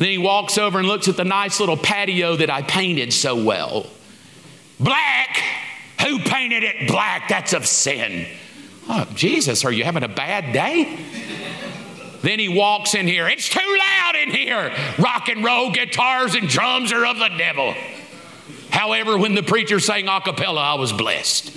Then 0.00 0.08
he 0.08 0.16
walks 0.16 0.56
over 0.56 0.78
and 0.78 0.88
looks 0.88 1.08
at 1.08 1.18
the 1.18 1.26
nice 1.26 1.60
little 1.60 1.76
patio 1.76 2.34
that 2.36 2.48
I 2.48 2.62
painted 2.62 3.12
so 3.12 3.44
well. 3.44 3.86
Black? 4.80 5.42
Who 6.00 6.20
painted 6.20 6.62
it 6.62 6.88
black? 6.88 7.28
That's 7.28 7.52
of 7.52 7.66
sin. 7.66 8.26
Oh, 8.88 9.06
Jesus, 9.14 9.62
are 9.62 9.70
you 9.70 9.84
having 9.84 10.02
a 10.02 10.08
bad 10.08 10.54
day? 10.54 10.98
Then 12.22 12.38
he 12.38 12.48
walks 12.48 12.94
in 12.94 13.06
here. 13.06 13.28
It's 13.28 13.50
too 13.50 13.60
loud 13.60 14.16
in 14.16 14.30
here. 14.30 14.72
Rock 14.98 15.28
and 15.28 15.44
roll 15.44 15.70
guitars 15.70 16.34
and 16.34 16.48
drums 16.48 16.94
are 16.94 17.04
of 17.04 17.18
the 17.18 17.28
devil. 17.36 17.74
However, 18.70 19.18
when 19.18 19.34
the 19.34 19.42
preacher 19.42 19.80
sang 19.80 20.08
a 20.08 20.22
cappella, 20.22 20.62
I 20.62 20.74
was 20.76 20.94
blessed. 20.94 21.54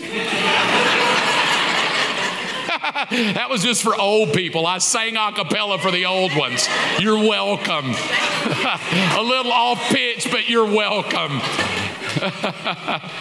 that 3.12 3.50
was 3.50 3.64
just 3.64 3.84
for 3.84 3.96
old 3.96 4.34
people. 4.34 4.66
I 4.66 4.80
sang 4.80 5.16
a 5.16 5.32
cappella 5.32 5.78
for 5.78 5.92
the 5.92 6.06
old 6.06 6.36
ones. 6.36 6.68
You're 7.00 7.18
welcome. 7.18 7.86
a 9.16 9.22
little 9.22 9.52
off 9.52 9.80
pitch, 9.90 10.32
but 10.32 10.50
you're 10.50 10.66
welcome. 10.66 11.40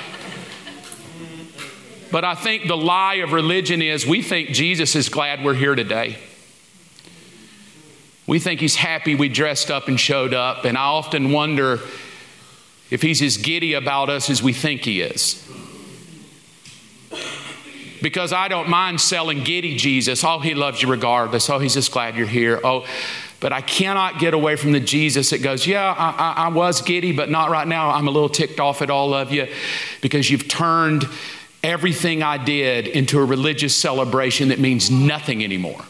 but 2.11 2.25
I 2.25 2.35
think 2.35 2.66
the 2.66 2.76
lie 2.76 3.16
of 3.16 3.32
religion 3.32 3.82
is 3.82 4.06
we 4.06 4.23
think 4.23 4.50
Jesus 4.50 4.97
is 4.97 5.11
glad 5.11 5.44
we're 5.44 5.54
here 5.54 5.75
today. 5.75 6.16
We 8.26 8.38
think 8.38 8.61
he's 8.61 8.76
happy 8.76 9.14
we 9.14 9.28
dressed 9.28 9.71
up 9.71 9.88
and 9.88 10.00
showed 10.00 10.32
up, 10.32 10.64
and 10.64 10.78
I 10.78 10.85
often 10.85 11.32
wonder 11.32 11.80
if 12.90 13.02
he's 13.02 13.21
as 13.21 13.37
giddy 13.37 13.75
about 13.75 14.09
us 14.09 14.30
as 14.30 14.42
we 14.42 14.54
think 14.54 14.85
he 14.85 15.02
is. 15.02 15.47
Because 18.02 18.32
I 18.32 18.49
don't 18.49 18.68
mind 18.68 19.00
selling 19.00 19.44
giddy 19.44 19.76
Jesus. 19.76 20.25
Oh, 20.25 20.40
he 20.40 20.54
loves 20.54 20.82
you 20.82 20.88
regardless. 20.88 21.49
Oh, 21.49 21.59
he's 21.59 21.75
just 21.75 21.92
glad 21.92 22.16
you're 22.16 22.26
here. 22.26 22.61
Oh, 22.62 22.87
but 23.40 23.52
I 23.52 23.61
cannot 23.61 24.18
get 24.18 24.35
away 24.35 24.56
from 24.56 24.73
the 24.73 24.80
Jesus 24.80 25.30
that 25.30 25.42
goes, 25.42 25.66
Yeah, 25.66 25.94
I, 25.97 26.11
I, 26.11 26.44
I 26.44 26.49
was 26.49 26.82
giddy, 26.82 27.12
but 27.12 27.30
not 27.30 27.50
right 27.50 27.66
now. 27.66 27.90
I'm 27.90 28.09
a 28.09 28.11
little 28.11 28.28
ticked 28.28 28.61
off 28.61 28.82
at 28.82 28.90
all 28.90 29.14
of 29.14 29.32
you 29.32 29.49
because 30.00 30.30
you've 30.30 30.49
turned 30.49 31.09
everything 31.62 32.23
I 32.23 32.42
did 32.42 32.88
into 32.88 33.18
a 33.18 33.25
religious 33.25 33.75
celebration 33.75 34.49
that 34.49 34.59
means 34.59 34.90
nothing 34.90 35.44
anymore. 35.44 35.80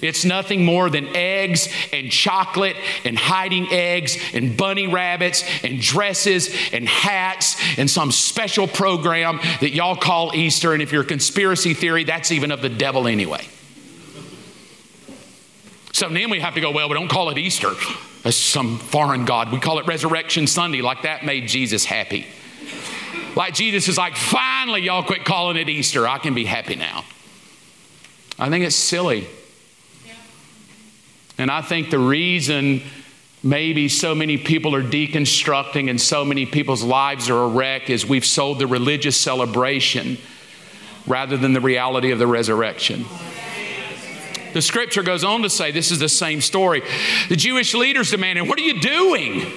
It's 0.00 0.24
nothing 0.24 0.64
more 0.64 0.88
than 0.88 1.14
eggs 1.14 1.68
and 1.92 2.10
chocolate 2.10 2.76
and 3.04 3.18
hiding 3.18 3.68
eggs 3.70 4.16
and 4.32 4.56
bunny 4.56 4.86
rabbits 4.86 5.44
and 5.62 5.80
dresses 5.80 6.54
and 6.72 6.88
hats 6.88 7.56
and 7.78 7.88
some 7.90 8.10
special 8.10 8.66
program 8.66 9.38
that 9.60 9.70
y'all 9.70 9.96
call 9.96 10.34
Easter. 10.34 10.72
And 10.72 10.82
if 10.82 10.92
you're 10.92 11.02
a 11.02 11.06
conspiracy 11.06 11.74
theory, 11.74 12.04
that's 12.04 12.32
even 12.32 12.50
of 12.50 12.62
the 12.62 12.68
devil 12.68 13.06
anyway. 13.06 13.46
So 15.92 16.08
then 16.08 16.30
we 16.30 16.40
have 16.40 16.54
to 16.54 16.60
go, 16.60 16.70
well, 16.70 16.88
we 16.88 16.94
don't 16.94 17.10
call 17.10 17.28
it 17.28 17.36
Easter. 17.36 17.72
That's 18.22 18.36
some 18.36 18.78
foreign 18.78 19.26
God. 19.26 19.52
We 19.52 19.60
call 19.60 19.78
it 19.80 19.86
Resurrection 19.86 20.46
Sunday, 20.46 20.80
like 20.80 21.02
that 21.02 21.24
made 21.24 21.46
Jesus 21.48 21.84
happy. 21.84 22.26
Like 23.36 23.54
Jesus 23.54 23.86
is 23.88 23.98
like, 23.98 24.16
finally, 24.16 24.82
y'all 24.82 25.02
quit 25.02 25.24
calling 25.24 25.56
it 25.56 25.68
Easter. 25.68 26.08
I 26.08 26.18
can 26.18 26.34
be 26.34 26.44
happy 26.44 26.74
now. 26.74 27.04
I 28.38 28.48
think 28.48 28.64
it's 28.64 28.76
silly. 28.76 29.26
And 31.40 31.50
I 31.50 31.62
think 31.62 31.88
the 31.88 31.98
reason 31.98 32.82
maybe 33.42 33.88
so 33.88 34.14
many 34.14 34.36
people 34.36 34.74
are 34.74 34.82
deconstructing 34.82 35.88
and 35.88 35.98
so 35.98 36.22
many 36.22 36.44
people's 36.44 36.82
lives 36.82 37.30
are 37.30 37.44
a 37.44 37.48
wreck 37.48 37.88
is 37.88 38.04
we've 38.04 38.26
sold 38.26 38.58
the 38.58 38.66
religious 38.66 39.18
celebration 39.18 40.18
rather 41.06 41.38
than 41.38 41.54
the 41.54 41.60
reality 41.62 42.10
of 42.10 42.18
the 42.18 42.26
resurrection. 42.26 43.06
The 44.52 44.60
scripture 44.60 45.02
goes 45.02 45.24
on 45.24 45.40
to 45.40 45.48
say 45.48 45.70
this 45.70 45.90
is 45.90 45.98
the 45.98 46.10
same 46.10 46.42
story. 46.42 46.82
The 47.30 47.36
Jewish 47.36 47.72
leaders 47.72 48.10
demanded, 48.10 48.46
What 48.46 48.58
are 48.58 48.62
you 48.62 48.78
doing? 48.78 49.50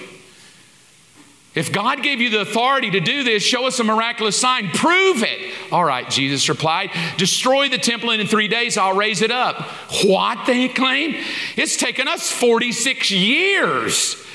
If 1.56 1.72
God 1.72 2.02
gave 2.02 2.20
you 2.20 2.32
the 2.32 2.42
authority 2.42 2.90
to 2.92 3.00
do 3.00 3.24
this, 3.24 3.44
show 3.44 3.68
us 3.68 3.80
a 3.80 3.84
miraculous 3.84 4.40
sign. 4.40 4.70
Prove 4.70 5.22
it. 5.22 5.54
All 5.72 5.84
right, 5.84 6.10
Jesus 6.10 6.50
replied, 6.50 6.90
Destroy 7.18 7.70
the 7.70 7.78
temple, 7.78 8.10
and 8.10 8.20
in 8.20 8.28
three 8.28 8.48
days 8.48 8.76
I'll 8.76 8.96
raise 8.96 9.22
it 9.22 9.30
up. 9.30 9.62
What, 10.04 10.48
they 10.48 10.68
claim? 10.68 11.16
It's 11.56 11.78
taken 11.78 12.08
us 12.08 12.32
46 12.32 13.12
years 13.12 14.26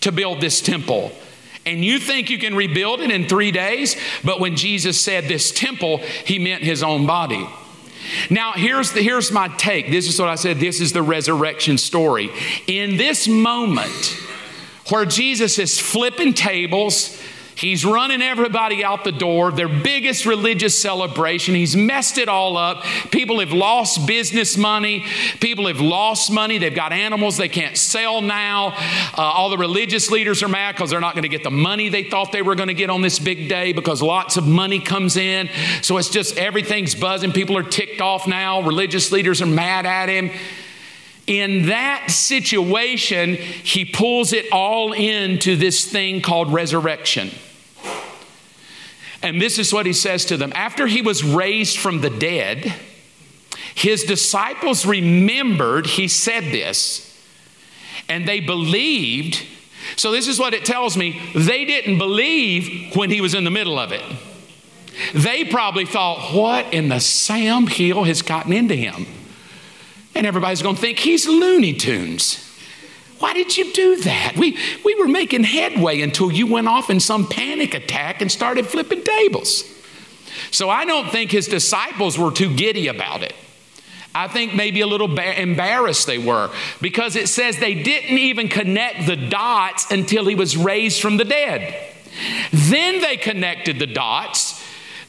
to 0.00 0.12
build 0.12 0.42
this 0.42 0.60
temple. 0.60 1.12
And 1.64 1.84
you 1.84 1.98
think 1.98 2.28
you 2.28 2.38
can 2.38 2.54
rebuild 2.54 3.00
it 3.00 3.10
in 3.10 3.26
three 3.26 3.50
days? 3.50 3.96
But 4.22 4.38
when 4.38 4.54
Jesus 4.54 5.00
said 5.00 5.24
this 5.24 5.50
temple, 5.50 5.98
he 5.98 6.38
meant 6.38 6.62
his 6.62 6.82
own 6.82 7.06
body. 7.06 7.48
Now, 8.30 8.52
here's, 8.52 8.92
the, 8.92 9.02
here's 9.02 9.32
my 9.32 9.48
take. 9.48 9.90
This 9.90 10.08
is 10.08 10.20
what 10.20 10.28
I 10.28 10.36
said. 10.36 10.58
This 10.58 10.80
is 10.80 10.92
the 10.92 11.02
resurrection 11.02 11.78
story. 11.78 12.30
In 12.66 12.98
this 12.98 13.26
moment, 13.26 14.16
where 14.88 15.04
Jesus 15.04 15.58
is 15.58 15.78
flipping 15.78 16.34
tables. 16.34 17.20
He's 17.56 17.86
running 17.86 18.20
everybody 18.20 18.84
out 18.84 19.02
the 19.02 19.12
door, 19.12 19.50
their 19.50 19.68
biggest 19.68 20.26
religious 20.26 20.78
celebration. 20.78 21.54
He's 21.54 21.74
messed 21.74 22.18
it 22.18 22.28
all 22.28 22.58
up. 22.58 22.82
People 23.10 23.40
have 23.40 23.52
lost 23.52 24.06
business 24.06 24.58
money. 24.58 25.06
People 25.40 25.66
have 25.66 25.80
lost 25.80 26.30
money. 26.30 26.58
They've 26.58 26.74
got 26.74 26.92
animals 26.92 27.38
they 27.38 27.48
can't 27.48 27.78
sell 27.78 28.20
now. 28.20 28.74
Uh, 28.76 29.22
all 29.22 29.48
the 29.48 29.56
religious 29.56 30.10
leaders 30.10 30.42
are 30.42 30.48
mad 30.48 30.74
because 30.74 30.90
they're 30.90 31.00
not 31.00 31.14
going 31.14 31.22
to 31.22 31.30
get 31.30 31.44
the 31.44 31.50
money 31.50 31.88
they 31.88 32.04
thought 32.04 32.30
they 32.30 32.42
were 32.42 32.56
going 32.56 32.68
to 32.68 32.74
get 32.74 32.90
on 32.90 33.00
this 33.00 33.18
big 33.18 33.48
day 33.48 33.72
because 33.72 34.02
lots 34.02 34.36
of 34.36 34.46
money 34.46 34.78
comes 34.78 35.16
in. 35.16 35.48
So 35.80 35.96
it's 35.96 36.10
just 36.10 36.36
everything's 36.36 36.94
buzzing. 36.94 37.32
People 37.32 37.56
are 37.56 37.62
ticked 37.62 38.02
off 38.02 38.26
now. 38.26 38.60
Religious 38.60 39.10
leaders 39.12 39.40
are 39.40 39.46
mad 39.46 39.86
at 39.86 40.10
him 40.10 40.30
in 41.26 41.66
that 41.66 42.10
situation, 42.10 43.34
he 43.34 43.84
pulls 43.84 44.32
it 44.32 44.46
all 44.52 44.92
into 44.92 45.56
this 45.56 45.84
thing 45.84 46.22
called 46.22 46.52
resurrection. 46.52 47.30
And 49.22 49.42
this 49.42 49.58
is 49.58 49.72
what 49.72 49.86
he 49.86 49.92
says 49.92 50.24
to 50.26 50.36
them 50.36 50.52
After 50.54 50.86
he 50.86 51.02
was 51.02 51.24
raised 51.24 51.78
from 51.78 52.00
the 52.00 52.10
dead, 52.10 52.72
his 53.74 54.04
disciples 54.04 54.86
remembered 54.86 55.86
he 55.86 56.06
said 56.08 56.44
this, 56.44 57.20
and 58.08 58.26
they 58.26 58.40
believed. 58.40 59.44
So, 59.96 60.12
this 60.12 60.28
is 60.28 60.38
what 60.38 60.54
it 60.54 60.64
tells 60.64 60.96
me 60.96 61.20
they 61.34 61.64
didn't 61.64 61.98
believe 61.98 62.94
when 62.94 63.10
he 63.10 63.20
was 63.20 63.34
in 63.34 63.44
the 63.44 63.50
middle 63.50 63.78
of 63.78 63.92
it. 63.92 64.02
They 65.12 65.44
probably 65.44 65.86
thought, 65.86 66.32
What 66.32 66.72
in 66.72 66.88
the 66.88 67.00
Sam 67.00 67.66
Hill 67.66 68.04
has 68.04 68.22
gotten 68.22 68.52
into 68.52 68.74
him? 68.74 69.06
And 70.16 70.26
everybody's 70.26 70.62
going 70.62 70.76
to 70.76 70.80
think 70.80 70.98
he's 70.98 71.28
Looney 71.28 71.74
Tunes. 71.74 72.42
Why 73.18 73.34
did 73.34 73.54
you 73.56 73.70
do 73.72 73.96
that? 73.96 74.34
We, 74.38 74.56
we 74.82 74.94
were 74.94 75.08
making 75.08 75.44
headway 75.44 76.00
until 76.00 76.32
you 76.32 76.46
went 76.46 76.68
off 76.68 76.88
in 76.88 77.00
some 77.00 77.28
panic 77.28 77.74
attack 77.74 78.22
and 78.22 78.32
started 78.32 78.66
flipping 78.66 79.04
tables. 79.04 79.64
So 80.50 80.70
I 80.70 80.86
don't 80.86 81.10
think 81.10 81.30
his 81.30 81.46
disciples 81.46 82.18
were 82.18 82.30
too 82.30 82.54
giddy 82.54 82.88
about 82.88 83.22
it. 83.22 83.34
I 84.14 84.28
think 84.28 84.54
maybe 84.54 84.80
a 84.80 84.86
little 84.86 85.08
ba- 85.08 85.38
embarrassed 85.38 86.06
they 86.06 86.16
were 86.16 86.50
because 86.80 87.14
it 87.16 87.28
says 87.28 87.58
they 87.58 87.74
didn't 87.74 88.16
even 88.16 88.48
connect 88.48 89.06
the 89.06 89.16
dots 89.16 89.90
until 89.90 90.24
he 90.24 90.34
was 90.34 90.56
raised 90.56 91.02
from 91.02 91.18
the 91.18 91.26
dead. 91.26 91.92
Then 92.52 93.02
they 93.02 93.18
connected 93.18 93.78
the 93.78 93.86
dots 93.86 94.55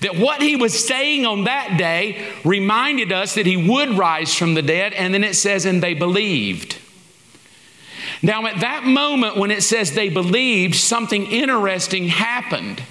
that 0.02 0.16
what 0.18 0.42
he 0.42 0.56
was 0.56 0.88
saying 0.88 1.26
on 1.26 1.46
that 1.46 1.78
day 1.78 2.28
reminded 2.44 3.12
us 3.12 3.36
that 3.36 3.46
he 3.46 3.58
would 3.58 3.98
rise 3.98 4.34
from 4.34 4.54
the 4.54 4.62
dead, 4.62 4.94
and 4.94 5.14
then 5.14 5.24
it 5.24 5.36
says, 5.36 5.66
and 5.66 5.82
they 5.82 5.94
believed. 5.94 6.78
Now, 8.22 8.46
at 8.46 8.62
that 8.62 8.84
moment 8.84 9.38
when 9.38 9.52
it 9.52 9.64
says 9.64 9.94
they 9.94 10.10
believed, 10.10 10.76
something 10.76 11.26
interesting 11.28 12.08
happened. 12.08 12.82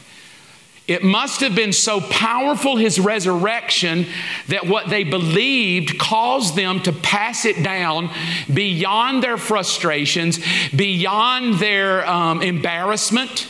It 0.86 1.02
must 1.02 1.40
have 1.40 1.56
been 1.56 1.72
so 1.72 2.00
powerful, 2.00 2.76
his 2.76 3.00
resurrection, 3.00 4.06
that 4.46 4.68
what 4.68 4.88
they 4.88 5.02
believed 5.02 5.98
caused 5.98 6.54
them 6.54 6.80
to 6.82 6.92
pass 6.92 7.44
it 7.44 7.60
down 7.64 8.10
beyond 8.52 9.20
their 9.20 9.36
frustrations, 9.36 10.38
beyond 10.74 11.54
their 11.54 12.08
um, 12.08 12.40
embarrassment, 12.40 13.48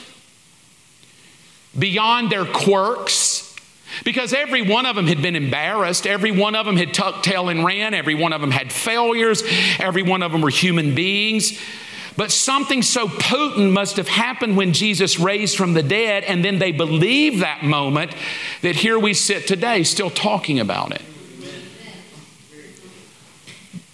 beyond 1.78 2.32
their 2.32 2.46
quirks, 2.46 3.45
because 4.04 4.32
every 4.32 4.62
one 4.62 4.86
of 4.86 4.96
them 4.96 5.06
had 5.06 5.22
been 5.22 5.36
embarrassed. 5.36 6.06
Every 6.06 6.30
one 6.30 6.54
of 6.54 6.66
them 6.66 6.76
had 6.76 6.94
tucked 6.94 7.24
tail 7.24 7.48
and 7.48 7.64
ran. 7.64 7.94
Every 7.94 8.14
one 8.14 8.32
of 8.32 8.40
them 8.40 8.50
had 8.50 8.72
failures. 8.72 9.42
Every 9.78 10.02
one 10.02 10.22
of 10.22 10.32
them 10.32 10.40
were 10.40 10.50
human 10.50 10.94
beings. 10.94 11.60
But 12.16 12.30
something 12.30 12.82
so 12.82 13.08
potent 13.08 13.72
must 13.72 13.98
have 13.98 14.08
happened 14.08 14.56
when 14.56 14.72
Jesus 14.72 15.18
raised 15.18 15.56
from 15.56 15.74
the 15.74 15.82
dead, 15.82 16.24
and 16.24 16.42
then 16.42 16.58
they 16.58 16.72
believed 16.72 17.42
that 17.42 17.62
moment 17.62 18.14
that 18.62 18.74
here 18.74 18.98
we 18.98 19.12
sit 19.12 19.46
today 19.46 19.82
still 19.82 20.10
talking 20.10 20.58
about 20.58 20.92
it. 20.92 21.02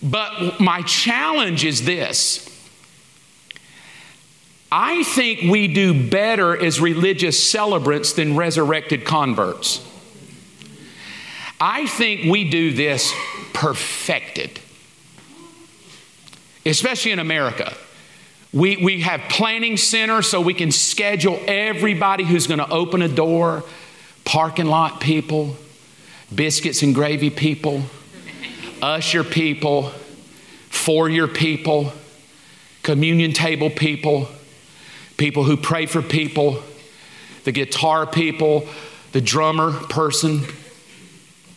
But 0.02 0.60
my 0.60 0.82
challenge 0.82 1.64
is 1.64 1.84
this 1.84 2.48
I 4.70 5.02
think 5.02 5.42
we 5.42 5.68
do 5.68 6.08
better 6.08 6.56
as 6.56 6.80
religious 6.80 7.42
celebrants 7.42 8.14
than 8.14 8.36
resurrected 8.36 9.04
converts. 9.04 9.86
I 11.64 11.86
think 11.86 12.24
we 12.24 12.50
do 12.50 12.72
this 12.72 13.14
perfected, 13.52 14.58
especially 16.66 17.12
in 17.12 17.20
America. 17.20 17.72
We, 18.52 18.78
we 18.78 19.02
have 19.02 19.20
planning 19.28 19.76
centers 19.76 20.28
so 20.28 20.40
we 20.40 20.54
can 20.54 20.72
schedule 20.72 21.40
everybody 21.46 22.24
who's 22.24 22.48
going 22.48 22.58
to 22.58 22.68
open 22.68 23.00
a 23.00 23.08
door, 23.08 23.62
parking 24.24 24.66
lot 24.66 25.00
people, 25.00 25.56
biscuits 26.34 26.82
and 26.82 26.96
gravy 26.96 27.30
people, 27.30 27.82
usher 28.82 29.22
people, 29.22 29.92
foyer 30.68 31.28
people, 31.28 31.92
communion 32.82 33.32
table 33.32 33.70
people, 33.70 34.26
people 35.16 35.44
who 35.44 35.56
pray 35.56 35.86
for 35.86 36.02
people, 36.02 36.60
the 37.44 37.52
guitar 37.52 38.04
people, 38.04 38.66
the 39.12 39.20
drummer 39.20 39.70
person, 39.70 40.40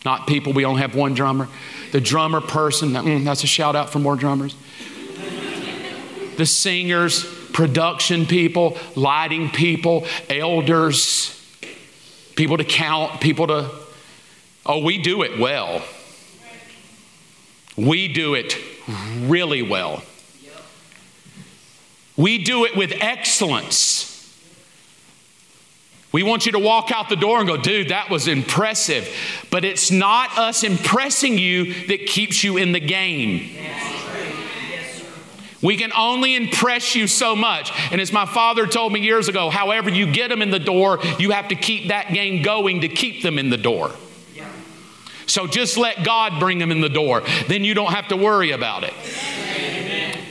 not 0.06 0.28
people, 0.28 0.52
we 0.52 0.64
only 0.64 0.80
have 0.80 0.94
one 0.94 1.14
drummer. 1.14 1.48
The 1.90 2.00
drummer 2.00 2.40
person, 2.40 2.90
mm, 2.90 3.24
that's 3.24 3.42
a 3.42 3.48
shout 3.48 3.74
out 3.74 3.90
for 3.90 3.98
more 3.98 4.14
drummers. 4.14 4.54
the 6.36 6.46
singers, 6.46 7.24
production 7.52 8.24
people, 8.24 8.78
lighting 8.94 9.50
people, 9.50 10.06
elders, 10.30 11.32
people 12.36 12.56
to 12.56 12.64
count, 12.64 13.20
people 13.20 13.48
to, 13.48 13.70
oh, 14.64 14.84
we 14.84 14.98
do 15.02 15.22
it 15.22 15.40
well. 15.40 15.82
We 17.76 18.06
do 18.06 18.34
it 18.34 18.56
really 19.22 19.62
well. 19.62 20.02
We 22.16 22.44
do 22.44 22.64
it 22.64 22.76
with 22.76 22.92
excellence. 23.00 24.15
We 26.16 26.22
want 26.22 26.46
you 26.46 26.52
to 26.52 26.58
walk 26.58 26.90
out 26.92 27.10
the 27.10 27.16
door 27.16 27.40
and 27.40 27.46
go, 27.46 27.58
dude, 27.58 27.90
that 27.90 28.08
was 28.08 28.26
impressive. 28.26 29.06
But 29.50 29.66
it's 29.66 29.90
not 29.90 30.38
us 30.38 30.64
impressing 30.64 31.36
you 31.36 31.74
that 31.88 32.06
keeps 32.06 32.42
you 32.42 32.56
in 32.56 32.72
the 32.72 32.80
game. 32.80 33.50
We 35.60 35.76
can 35.76 35.92
only 35.92 36.34
impress 36.34 36.94
you 36.94 37.06
so 37.06 37.36
much. 37.36 37.70
And 37.92 38.00
as 38.00 38.14
my 38.14 38.24
father 38.24 38.66
told 38.66 38.94
me 38.94 39.00
years 39.00 39.28
ago, 39.28 39.50
however 39.50 39.90
you 39.90 40.10
get 40.10 40.28
them 40.28 40.40
in 40.40 40.50
the 40.50 40.58
door, 40.58 41.00
you 41.18 41.32
have 41.32 41.48
to 41.48 41.54
keep 41.54 41.88
that 41.88 42.10
game 42.14 42.42
going 42.42 42.80
to 42.80 42.88
keep 42.88 43.22
them 43.22 43.38
in 43.38 43.50
the 43.50 43.58
door. 43.58 43.90
So 45.26 45.46
just 45.46 45.76
let 45.76 46.02
God 46.02 46.40
bring 46.40 46.56
them 46.56 46.70
in 46.70 46.80
the 46.80 46.88
door. 46.88 47.24
Then 47.46 47.62
you 47.62 47.74
don't 47.74 47.92
have 47.92 48.08
to 48.08 48.16
worry 48.16 48.52
about 48.52 48.84
it. 48.84 48.94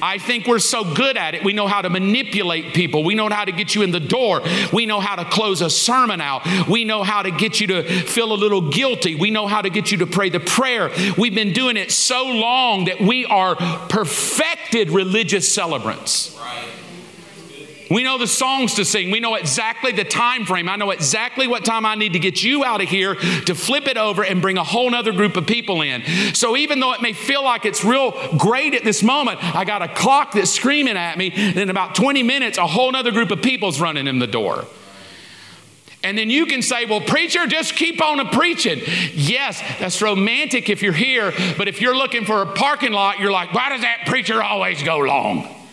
I 0.01 0.17
think 0.17 0.47
we're 0.47 0.59
so 0.59 0.93
good 0.93 1.17
at 1.17 1.35
it. 1.35 1.43
We 1.43 1.53
know 1.53 1.67
how 1.67 1.81
to 1.81 1.89
manipulate 1.89 2.73
people. 2.73 3.03
We 3.03 3.15
know 3.15 3.29
how 3.29 3.45
to 3.45 3.51
get 3.51 3.75
you 3.75 3.81
in 3.81 3.91
the 3.91 3.99
door. 3.99 4.41
We 4.73 4.85
know 4.85 4.99
how 4.99 5.15
to 5.15 5.25
close 5.25 5.61
a 5.61 5.69
sermon 5.69 6.21
out. 6.21 6.67
We 6.67 6.85
know 6.85 7.03
how 7.03 7.21
to 7.21 7.31
get 7.31 7.59
you 7.59 7.67
to 7.67 7.83
feel 7.83 8.31
a 8.31 8.35
little 8.35 8.69
guilty. 8.69 9.15
We 9.15 9.31
know 9.31 9.47
how 9.47 9.61
to 9.61 9.69
get 9.69 9.91
you 9.91 9.99
to 9.99 10.07
pray 10.07 10.29
the 10.29 10.39
prayer. 10.39 10.91
We've 11.17 11.35
been 11.35 11.53
doing 11.53 11.77
it 11.77 11.91
so 11.91 12.25
long 12.25 12.85
that 12.85 12.99
we 12.99 13.25
are 13.25 13.55
perfected 13.55 14.89
religious 14.91 15.51
celebrants. 15.51 16.37
We 17.89 18.03
know 18.03 18.17
the 18.17 18.27
songs 18.27 18.75
to 18.75 18.85
sing. 18.85 19.11
We 19.11 19.19
know 19.19 19.35
exactly 19.35 19.91
the 19.91 20.03
time 20.03 20.45
frame. 20.45 20.67
I 20.67 20.75
know 20.75 20.91
exactly 20.91 21.47
what 21.47 21.63
time 21.63 21.85
I 21.85 21.95
need 21.95 22.13
to 22.13 22.19
get 22.19 22.43
you 22.43 22.63
out 22.63 22.81
of 22.81 22.89
here 22.89 23.15
to 23.15 23.55
flip 23.55 23.87
it 23.87 23.97
over 23.97 24.23
and 24.23 24.41
bring 24.41 24.57
a 24.57 24.63
whole 24.63 24.93
other 24.95 25.11
group 25.11 25.35
of 25.37 25.45
people 25.45 25.81
in. 25.81 26.03
So 26.33 26.57
even 26.57 26.79
though 26.79 26.93
it 26.93 27.01
may 27.01 27.13
feel 27.13 27.43
like 27.43 27.65
it's 27.65 27.85
real 27.85 28.11
great 28.37 28.73
at 28.73 28.83
this 28.83 29.03
moment, 29.03 29.43
I 29.55 29.65
got 29.65 29.81
a 29.81 29.87
clock 29.87 30.31
that's 30.31 30.51
screaming 30.51 30.97
at 30.97 31.17
me. 31.17 31.31
And 31.35 31.57
in 31.57 31.69
about 31.69 31.95
20 31.95 32.23
minutes, 32.23 32.57
a 32.57 32.67
whole 32.67 32.95
other 32.95 33.11
group 33.11 33.31
of 33.31 33.41
people's 33.41 33.79
running 33.79 34.07
in 34.07 34.19
the 34.19 34.27
door. 34.27 34.65
And 36.03 36.15
then 36.15 36.29
you 36.29 36.45
can 36.45 36.61
say, 36.61 36.85
well, 36.85 37.01
preacher, 37.01 37.47
just 37.47 37.75
keep 37.75 37.99
on 37.99 38.27
preaching. 38.29 38.79
Yes, 39.13 39.59
that's 39.79 40.01
romantic 40.03 40.69
if 40.69 40.83
you're 40.83 40.93
here, 40.93 41.33
but 41.57 41.67
if 41.67 41.81
you're 41.81 41.97
looking 41.97 42.25
for 42.25 42.43
a 42.43 42.45
parking 42.53 42.91
lot, 42.91 43.19
you're 43.19 43.31
like, 43.31 43.53
why 43.55 43.69
does 43.69 43.81
that 43.81 44.03
preacher 44.05 44.41
always 44.41 44.83
go 44.83 44.99
long? 44.99 45.64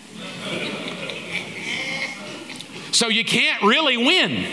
So 2.92 3.08
you 3.08 3.24
can't 3.24 3.62
really 3.62 3.96
win. 3.96 4.46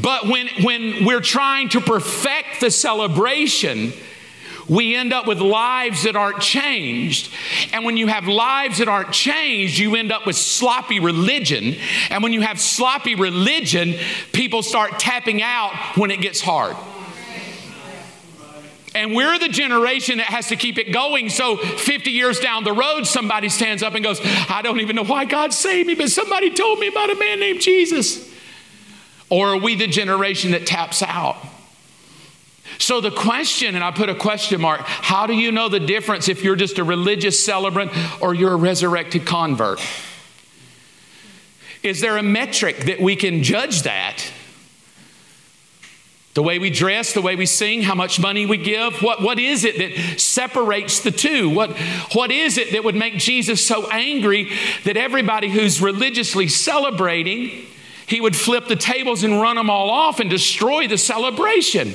But 0.00 0.28
when, 0.28 0.48
when 0.62 1.04
we're 1.04 1.20
trying 1.20 1.68
to 1.70 1.80
perfect 1.80 2.60
the 2.60 2.70
celebration, 2.70 3.92
we 4.68 4.94
end 4.94 5.12
up 5.12 5.26
with 5.26 5.40
lives 5.40 6.04
that 6.04 6.14
aren't 6.14 6.40
changed. 6.40 7.32
And 7.72 7.84
when 7.84 7.96
you 7.96 8.06
have 8.06 8.28
lives 8.28 8.78
that 8.78 8.88
aren't 8.88 9.12
changed, 9.12 9.78
you 9.78 9.96
end 9.96 10.12
up 10.12 10.26
with 10.26 10.36
sloppy 10.36 11.00
religion. 11.00 11.74
And 12.10 12.22
when 12.22 12.32
you 12.32 12.42
have 12.42 12.60
sloppy 12.60 13.14
religion, 13.14 13.94
people 14.32 14.62
start 14.62 14.98
tapping 14.98 15.42
out 15.42 15.72
when 15.96 16.10
it 16.10 16.20
gets 16.20 16.40
hard. 16.40 16.76
And 18.98 19.14
we're 19.14 19.38
the 19.38 19.48
generation 19.48 20.18
that 20.18 20.26
has 20.26 20.48
to 20.48 20.56
keep 20.56 20.76
it 20.76 20.92
going. 20.92 21.28
So 21.28 21.56
50 21.56 22.10
years 22.10 22.40
down 22.40 22.64
the 22.64 22.72
road, 22.72 23.06
somebody 23.06 23.48
stands 23.48 23.80
up 23.80 23.94
and 23.94 24.02
goes, 24.02 24.20
I 24.24 24.60
don't 24.60 24.80
even 24.80 24.96
know 24.96 25.04
why 25.04 25.24
God 25.24 25.52
saved 25.52 25.86
me, 25.86 25.94
but 25.94 26.10
somebody 26.10 26.50
told 26.50 26.80
me 26.80 26.88
about 26.88 27.08
a 27.08 27.14
man 27.14 27.38
named 27.38 27.60
Jesus. 27.60 28.28
Or 29.30 29.50
are 29.50 29.56
we 29.56 29.76
the 29.76 29.86
generation 29.86 30.50
that 30.50 30.66
taps 30.66 31.00
out? 31.00 31.36
So 32.78 33.00
the 33.00 33.12
question, 33.12 33.76
and 33.76 33.84
I 33.84 33.92
put 33.92 34.08
a 34.08 34.16
question 34.16 34.60
mark, 34.60 34.80
how 34.80 35.28
do 35.28 35.32
you 35.32 35.52
know 35.52 35.68
the 35.68 35.78
difference 35.78 36.28
if 36.28 36.42
you're 36.42 36.56
just 36.56 36.78
a 36.78 36.84
religious 36.84 37.44
celebrant 37.44 37.92
or 38.20 38.34
you're 38.34 38.52
a 38.52 38.56
resurrected 38.56 39.24
convert? 39.24 39.80
Is 41.84 42.00
there 42.00 42.16
a 42.16 42.22
metric 42.24 42.78
that 42.86 43.00
we 43.00 43.14
can 43.14 43.44
judge 43.44 43.82
that? 43.82 44.24
The 46.38 46.42
way 46.42 46.60
we 46.60 46.70
dress, 46.70 47.14
the 47.14 47.20
way 47.20 47.34
we 47.34 47.46
sing, 47.46 47.82
how 47.82 47.96
much 47.96 48.20
money 48.20 48.46
we 48.46 48.58
give. 48.58 49.02
What, 49.02 49.20
what 49.20 49.40
is 49.40 49.64
it 49.64 49.76
that 49.78 50.20
separates 50.20 51.00
the 51.00 51.10
two? 51.10 51.50
What, 51.50 51.76
what 52.12 52.30
is 52.30 52.58
it 52.58 52.70
that 52.70 52.84
would 52.84 52.94
make 52.94 53.14
Jesus 53.14 53.66
so 53.66 53.90
angry 53.90 54.52
that 54.84 54.96
everybody 54.96 55.50
who's 55.50 55.82
religiously 55.82 56.46
celebrating, 56.46 57.66
he 58.06 58.20
would 58.20 58.36
flip 58.36 58.68
the 58.68 58.76
tables 58.76 59.24
and 59.24 59.40
run 59.40 59.56
them 59.56 59.68
all 59.68 59.90
off 59.90 60.20
and 60.20 60.30
destroy 60.30 60.86
the 60.86 60.96
celebration? 60.96 61.92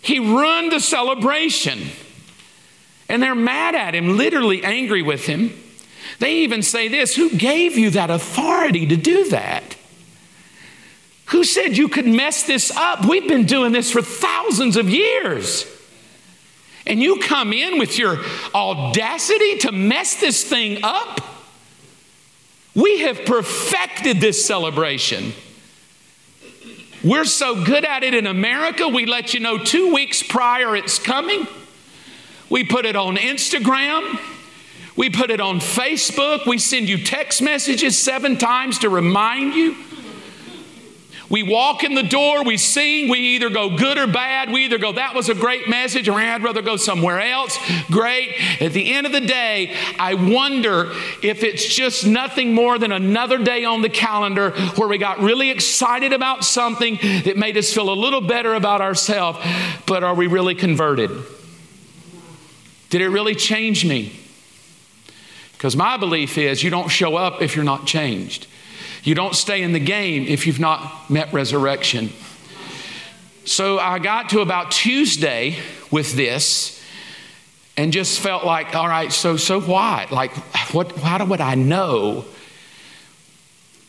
He 0.00 0.20
ruined 0.20 0.70
the 0.70 0.78
celebration. 0.78 1.88
And 3.08 3.20
they're 3.20 3.34
mad 3.34 3.74
at 3.74 3.96
him, 3.96 4.16
literally 4.16 4.62
angry 4.62 5.02
with 5.02 5.26
him. 5.26 5.60
They 6.20 6.34
even 6.36 6.62
say 6.62 6.86
this 6.86 7.16
Who 7.16 7.30
gave 7.30 7.76
you 7.76 7.90
that 7.90 8.10
authority 8.10 8.86
to 8.86 8.96
do 8.96 9.28
that? 9.30 9.74
Who 11.30 11.44
said 11.44 11.76
you 11.76 11.88
could 11.88 12.06
mess 12.06 12.42
this 12.42 12.70
up? 12.76 13.04
We've 13.04 13.28
been 13.28 13.46
doing 13.46 13.72
this 13.72 13.90
for 13.90 14.02
thousands 14.02 14.76
of 14.76 14.88
years. 14.88 15.64
And 16.86 17.00
you 17.00 17.20
come 17.20 17.52
in 17.52 17.78
with 17.78 17.98
your 17.98 18.18
audacity 18.52 19.58
to 19.58 19.72
mess 19.72 20.18
this 20.20 20.42
thing 20.42 20.80
up? 20.82 21.20
We 22.74 23.00
have 23.00 23.24
perfected 23.26 24.20
this 24.20 24.44
celebration. 24.44 25.32
We're 27.04 27.24
so 27.24 27.64
good 27.64 27.84
at 27.84 28.02
it 28.02 28.12
in 28.12 28.26
America, 28.26 28.88
we 28.88 29.06
let 29.06 29.32
you 29.32 29.40
know 29.40 29.56
two 29.56 29.94
weeks 29.94 30.22
prior 30.22 30.74
it's 30.74 30.98
coming. 30.98 31.46
We 32.50 32.64
put 32.64 32.84
it 32.84 32.96
on 32.96 33.16
Instagram. 33.16 34.18
We 34.96 35.08
put 35.08 35.30
it 35.30 35.40
on 35.40 35.60
Facebook. 35.60 36.46
We 36.46 36.58
send 36.58 36.88
you 36.88 37.02
text 37.02 37.40
messages 37.40 37.96
seven 37.96 38.36
times 38.36 38.80
to 38.80 38.88
remind 38.88 39.54
you. 39.54 39.76
We 41.30 41.44
walk 41.44 41.84
in 41.84 41.94
the 41.94 42.02
door, 42.02 42.42
we 42.42 42.56
sing, 42.56 43.08
we 43.08 43.20
either 43.20 43.50
go 43.50 43.76
good 43.76 43.96
or 43.96 44.08
bad. 44.08 44.50
We 44.50 44.64
either 44.64 44.78
go, 44.78 44.90
that 44.92 45.14
was 45.14 45.28
a 45.28 45.34
great 45.34 45.68
message, 45.68 46.08
or 46.08 46.18
I'd 46.18 46.42
rather 46.42 46.60
go 46.60 46.76
somewhere 46.76 47.20
else. 47.20 47.56
Great. 47.88 48.34
At 48.60 48.72
the 48.72 48.92
end 48.92 49.06
of 49.06 49.12
the 49.12 49.20
day, 49.20 49.76
I 49.96 50.14
wonder 50.14 50.90
if 51.22 51.44
it's 51.44 51.64
just 51.64 52.04
nothing 52.04 52.52
more 52.52 52.80
than 52.80 52.90
another 52.90 53.38
day 53.38 53.64
on 53.64 53.80
the 53.80 53.88
calendar 53.88 54.50
where 54.74 54.88
we 54.88 54.98
got 54.98 55.20
really 55.20 55.50
excited 55.50 56.12
about 56.12 56.44
something 56.44 56.98
that 57.24 57.36
made 57.36 57.56
us 57.56 57.72
feel 57.72 57.92
a 57.92 57.94
little 57.94 58.22
better 58.22 58.54
about 58.54 58.80
ourselves, 58.80 59.38
but 59.86 60.02
are 60.02 60.14
we 60.14 60.26
really 60.26 60.56
converted? 60.56 61.12
Did 62.88 63.02
it 63.02 63.08
really 63.08 63.36
change 63.36 63.84
me? 63.84 64.18
Because 65.52 65.76
my 65.76 65.96
belief 65.96 66.36
is 66.38 66.64
you 66.64 66.70
don't 66.70 66.88
show 66.88 67.14
up 67.14 67.40
if 67.40 67.54
you're 67.54 67.64
not 67.64 67.86
changed. 67.86 68.48
You 69.02 69.14
don't 69.14 69.34
stay 69.34 69.62
in 69.62 69.72
the 69.72 69.80
game 69.80 70.26
if 70.26 70.46
you've 70.46 70.60
not 70.60 71.10
met 71.10 71.32
resurrection. 71.32 72.12
So 73.44 73.78
I 73.78 73.98
got 73.98 74.30
to 74.30 74.40
about 74.40 74.70
Tuesday 74.70 75.56
with 75.90 76.14
this 76.14 76.82
and 77.76 77.92
just 77.92 78.20
felt 78.20 78.44
like, 78.44 78.74
all 78.74 78.86
right, 78.86 79.10
so 79.10 79.36
so 79.36 79.60
what? 79.60 80.12
Like, 80.12 80.32
what? 80.72 80.92
How 80.98 81.24
would 81.24 81.40
I 81.40 81.54
know? 81.54 82.24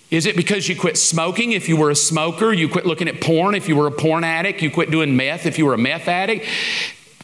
Is 0.09 0.25
it 0.25 0.35
because 0.35 0.67
you 0.67 0.75
quit 0.75 0.97
smoking 0.97 1.53
if 1.53 1.69
you 1.69 1.77
were 1.77 1.89
a 1.89 1.95
smoker? 1.95 2.51
You 2.51 2.67
quit 2.67 2.85
looking 2.85 3.07
at 3.07 3.21
porn 3.21 3.55
if 3.55 3.69
you 3.69 3.75
were 3.75 3.87
a 3.87 3.91
porn 3.91 4.23
addict? 4.23 4.61
You 4.61 4.69
quit 4.69 4.91
doing 4.91 5.15
meth 5.15 5.45
if 5.45 5.57
you 5.57 5.65
were 5.65 5.73
a 5.73 5.77
meth 5.77 6.07
addict? 6.07 6.45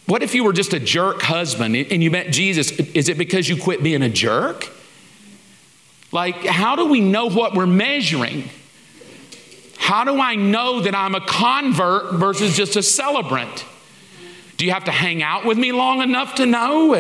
What 0.06 0.23
if 0.23 0.34
you 0.34 0.45
were 0.45 0.54
just 0.54 0.73
a 0.73 0.80
jerk 0.80 1.21
husband 1.21 1.76
and 1.76 2.02
you 2.02 2.10
met 2.10 2.32
Jesus? 2.32 2.71
Is 2.71 3.10
it 3.10 3.17
because 3.17 3.50
you 3.50 3.58
quit 3.58 3.84
being 3.84 4.02
a 4.02 4.10
jerk? 4.10 4.69
Like, 6.12 6.46
how 6.46 6.76
do 6.76 6.86
we 6.86 7.02
know 7.02 7.30
what 7.30 7.54
we're 7.54 7.65
measuring? 7.65 8.50
How 9.78 10.04
do 10.04 10.20
I 10.20 10.36
know 10.36 10.82
that 10.82 10.96
I'm 10.96 11.15
a 11.15 11.22
convert 11.22 12.13
versus 12.13 12.56
just 12.56 12.76
a 12.76 12.84
celebrant? 12.84 13.65
Do 14.58 14.65
you 14.65 14.72
have 14.72 14.86
to 14.86 14.91
hang 14.91 15.22
out 15.22 15.46
with 15.46 15.58
me 15.58 15.72
long 15.72 16.02
enough 16.02 16.36
to 16.36 16.46
know? 16.46 16.93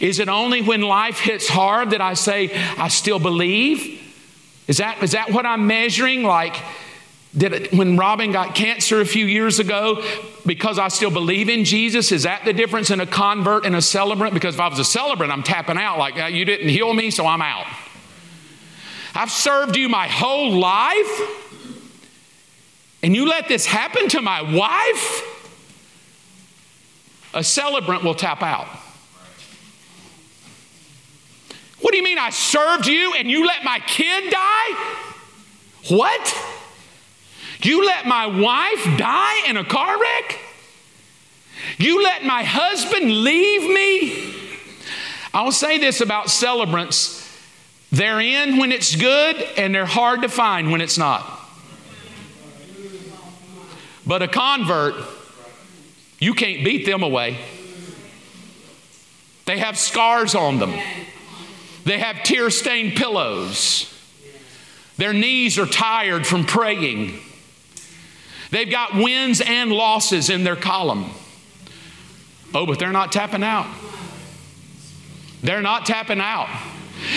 Is 0.00 0.18
it 0.18 0.28
only 0.28 0.62
when 0.62 0.80
life 0.80 1.18
hits 1.18 1.46
hard 1.46 1.90
that 1.90 2.00
I 2.00 2.14
say, 2.14 2.50
I 2.78 2.88
still 2.88 3.18
believe? 3.18 4.02
Is 4.66 4.78
that, 4.78 5.02
is 5.02 5.12
that 5.12 5.30
what 5.30 5.44
I'm 5.44 5.66
measuring? 5.66 6.22
Like, 6.22 6.56
did 7.36 7.52
it, 7.52 7.72
when 7.74 7.98
Robin 7.98 8.32
got 8.32 8.54
cancer 8.54 9.00
a 9.00 9.04
few 9.04 9.26
years 9.26 9.58
ago, 9.58 10.02
because 10.46 10.78
I 10.78 10.88
still 10.88 11.10
believe 11.10 11.50
in 11.50 11.64
Jesus, 11.64 12.10
is 12.12 12.22
that 12.22 12.46
the 12.46 12.54
difference 12.54 12.90
in 12.90 12.98
a 12.98 13.06
convert 13.06 13.66
and 13.66 13.76
a 13.76 13.82
celebrant? 13.82 14.32
Because 14.32 14.54
if 14.54 14.60
I 14.60 14.68
was 14.68 14.78
a 14.78 14.84
celebrant, 14.84 15.32
I'm 15.32 15.42
tapping 15.42 15.76
out, 15.76 15.98
like, 15.98 16.32
you 16.32 16.46
didn't 16.46 16.70
heal 16.70 16.92
me, 16.94 17.10
so 17.10 17.26
I'm 17.26 17.42
out. 17.42 17.66
I've 19.16 19.30
served 19.30 19.76
you 19.76 19.88
my 19.88 20.08
whole 20.08 20.52
life, 20.52 21.20
and 23.02 23.16
you 23.16 23.26
let 23.26 23.48
this 23.48 23.64
happen 23.64 24.08
to 24.08 24.20
my 24.20 24.42
wife? 24.42 25.32
A 27.32 27.42
celebrant 27.42 28.04
will 28.04 28.14
tap 28.14 28.42
out. 28.42 28.66
What 31.80 31.92
do 31.92 31.96
you 31.96 32.02
mean 32.02 32.18
I 32.18 32.30
served 32.30 32.86
you 32.86 33.14
and 33.16 33.30
you 33.30 33.46
let 33.46 33.64
my 33.64 33.78
kid 33.86 34.30
die? 34.30 34.94
What? 35.88 36.36
You 37.62 37.86
let 37.86 38.06
my 38.06 38.26
wife 38.26 38.98
die 38.98 39.48
in 39.48 39.56
a 39.56 39.64
car 39.64 39.98
wreck? 39.98 40.38
You 41.78 42.02
let 42.02 42.24
my 42.24 42.42
husband 42.42 43.22
leave 43.22 43.62
me? 43.62 44.34
I 45.32 45.42
will 45.42 45.52
say 45.52 45.78
this 45.78 46.00
about 46.00 46.28
celebrants 46.28 47.15
they're 47.92 48.20
in 48.20 48.58
when 48.58 48.72
it's 48.72 48.96
good 48.96 49.36
and 49.56 49.74
they're 49.74 49.86
hard 49.86 50.22
to 50.22 50.28
find 50.28 50.70
when 50.70 50.80
it's 50.80 50.98
not. 50.98 51.24
But 54.06 54.22
a 54.22 54.28
convert, 54.28 54.94
you 56.18 56.34
can't 56.34 56.64
beat 56.64 56.86
them 56.86 57.02
away. 57.02 57.38
They 59.46 59.58
have 59.58 59.78
scars 59.78 60.34
on 60.34 60.58
them, 60.58 60.74
they 61.84 61.98
have 61.98 62.22
tear 62.22 62.50
stained 62.50 62.94
pillows. 62.94 63.92
Their 64.98 65.12
knees 65.12 65.58
are 65.58 65.66
tired 65.66 66.26
from 66.26 66.46
praying. 66.46 67.20
They've 68.50 68.70
got 68.70 68.94
wins 68.94 69.42
and 69.42 69.70
losses 69.70 70.30
in 70.30 70.42
their 70.42 70.56
column. 70.56 71.10
Oh, 72.54 72.64
but 72.64 72.78
they're 72.78 72.92
not 72.92 73.12
tapping 73.12 73.42
out. 73.42 73.66
They're 75.42 75.60
not 75.60 75.84
tapping 75.84 76.20
out. 76.20 76.48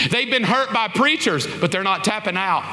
They've 0.09 0.29
been 0.29 0.43
hurt 0.43 0.73
by 0.73 0.87
preachers, 0.87 1.47
but 1.47 1.71
they're 1.71 1.83
not 1.83 2.03
tapping 2.03 2.37
out. 2.37 2.63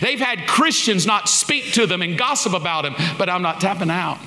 They've 0.00 0.20
had 0.20 0.46
Christians 0.46 1.06
not 1.06 1.28
speak 1.28 1.72
to 1.74 1.86
them 1.86 2.02
and 2.02 2.18
gossip 2.18 2.52
about 2.52 2.82
them, 2.82 2.94
but 3.18 3.28
I'm 3.28 3.42
not 3.42 3.60
tapping 3.60 3.90
out. 3.90 4.18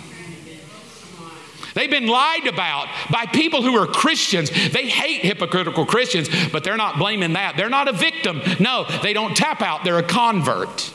They've 1.73 1.89
been 1.89 2.07
lied 2.07 2.45
about 2.47 2.87
by 3.11 3.25
people 3.25 3.63
who 3.63 3.75
are 3.77 3.87
Christians. 3.87 4.49
They 4.49 4.87
hate 4.87 5.21
hypocritical 5.21 5.85
Christians, 5.85 6.29
but 6.51 6.63
they're 6.63 6.77
not 6.77 6.99
blaming 6.99 7.33
that. 7.33 7.57
They're 7.57 7.69
not 7.69 7.87
a 7.87 7.93
victim. 7.93 8.41
No, 8.59 8.85
they 9.01 9.13
don't 9.13 9.35
tap 9.35 9.61
out, 9.61 9.83
they're 9.83 9.97
a 9.97 10.03
convert. 10.03 10.93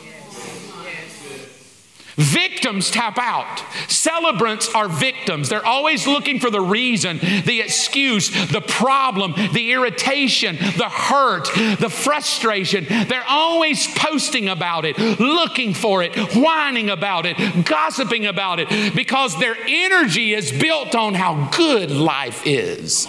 Victims 2.19 2.91
tap 2.91 3.17
out. 3.17 3.63
Celebrants 3.89 4.75
are 4.75 4.89
victims. 4.89 5.49
They're 5.49 5.65
always 5.65 6.07
looking 6.09 6.41
for 6.41 6.51
the 6.51 6.61
reason, 6.61 7.19
the 7.19 7.61
excuse, 7.61 8.29
the 8.51 8.61
problem, 8.61 9.35
the 9.53 9.73
irritation, 9.73 10.57
the 10.57 10.89
hurt, 10.89 11.49
the 11.79 11.89
frustration. 11.89 12.87
They're 12.89 13.23
always 13.29 13.87
posting 13.95 14.49
about 14.49 14.85
it, 14.85 14.99
looking 15.21 15.75
for 15.75 16.03
it, 16.03 16.17
whining 16.35 16.91
about 16.91 17.25
it, 17.25 17.65
gossiping 17.65 18.27
about 18.27 18.59
it, 18.59 18.97
because 18.97 19.39
their 19.39 19.57
energy 19.69 20.35
is 20.35 20.51
built 20.51 20.97
on 20.97 21.15
how 21.15 21.49
good 21.57 21.93
life 21.93 22.45
is. 22.45 23.07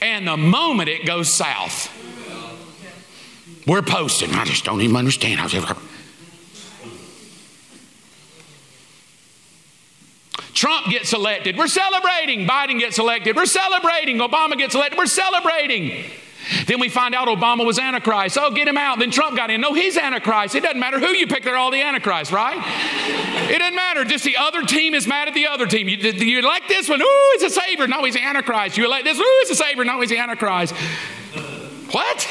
And 0.00 0.26
the 0.26 0.36
moment 0.36 0.88
it 0.88 1.06
goes 1.06 1.32
south, 1.32 1.90
we're 3.68 3.82
posting. 3.82 4.32
I 4.32 4.44
just 4.44 4.64
don't 4.64 4.80
even 4.80 4.96
understand. 4.96 5.40
Trump 10.54 10.88
gets 10.88 11.12
elected. 11.12 11.56
We're 11.56 11.66
celebrating. 11.66 12.46
Biden 12.46 12.78
gets 12.78 12.98
elected. 12.98 13.36
We're 13.36 13.46
celebrating. 13.46 14.18
Obama 14.18 14.56
gets 14.56 14.74
elected. 14.74 14.98
We're 14.98 15.06
celebrating. 15.06 16.04
Then 16.66 16.80
we 16.80 16.88
find 16.88 17.14
out 17.14 17.28
Obama 17.28 17.64
was 17.64 17.78
Antichrist. 17.78 18.36
Oh, 18.38 18.50
get 18.50 18.66
him 18.66 18.76
out. 18.76 18.98
Then 18.98 19.10
Trump 19.10 19.36
got 19.36 19.50
in. 19.50 19.60
No, 19.60 19.72
he's 19.74 19.96
Antichrist. 19.96 20.54
It 20.54 20.62
doesn't 20.62 20.80
matter 20.80 20.98
who 20.98 21.08
you 21.08 21.26
pick, 21.26 21.44
they're 21.44 21.56
all 21.56 21.70
the 21.70 21.80
Antichrist, 21.80 22.32
right? 22.32 22.58
It 23.50 23.58
doesn't 23.58 23.76
matter. 23.76 24.04
Just 24.04 24.24
the 24.24 24.36
other 24.36 24.62
team 24.62 24.94
is 24.94 25.06
mad 25.06 25.28
at 25.28 25.34
the 25.34 25.46
other 25.46 25.66
team. 25.66 25.88
You, 25.88 25.96
you 25.96 26.38
elect 26.40 26.68
this 26.68 26.88
one. 26.88 27.00
Ooh, 27.00 27.30
he's 27.34 27.44
a 27.44 27.50
savior. 27.50 27.86
No, 27.86 28.04
he's 28.04 28.16
Antichrist. 28.16 28.76
You 28.76 28.84
elect 28.84 29.04
this. 29.04 29.18
Ooh, 29.18 29.36
he's 29.40 29.50
a 29.50 29.54
savior. 29.54 29.84
No, 29.84 30.00
he's 30.00 30.10
the 30.10 30.18
Antichrist. 30.18 30.74
What? 31.92 32.28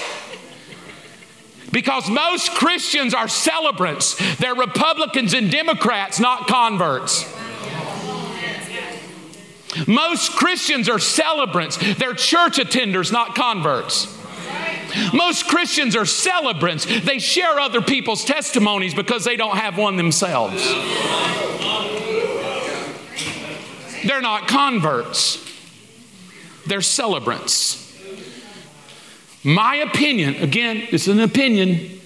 Because 1.71 2.09
most 2.09 2.51
Christians 2.51 3.13
are 3.13 3.29
celebrants. 3.29 4.15
They're 4.37 4.55
Republicans 4.55 5.33
and 5.33 5.49
Democrats, 5.49 6.19
not 6.19 6.47
converts. 6.47 7.23
Most 9.87 10.33
Christians 10.33 10.89
are 10.89 10.99
celebrants. 10.99 11.77
They're 11.77 12.13
church 12.13 12.57
attenders, 12.57 13.11
not 13.11 13.35
converts. 13.35 14.17
Most 15.13 15.47
Christians 15.47 15.95
are 15.95 16.05
celebrants. 16.05 16.85
They 16.85 17.19
share 17.19 17.59
other 17.59 17.81
people's 17.81 18.25
testimonies 18.25 18.93
because 18.93 19.23
they 19.23 19.37
don't 19.37 19.57
have 19.57 19.77
one 19.77 19.95
themselves. 19.95 20.67
They're 24.03 24.21
not 24.21 24.47
converts, 24.47 25.37
they're 26.65 26.81
celebrants. 26.81 27.79
My 29.43 29.77
opinion, 29.77 30.35
again, 30.35 30.87
it's 30.91 31.07
an 31.07 31.19
opinion. 31.19 31.99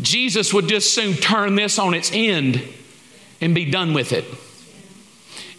Jesus 0.00 0.54
would 0.54 0.68
just 0.68 0.94
soon 0.94 1.14
turn 1.14 1.56
this 1.56 1.78
on 1.78 1.94
its 1.94 2.10
end 2.12 2.62
and 3.40 3.54
be 3.54 3.70
done 3.70 3.92
with 3.92 4.12
it. 4.12 4.24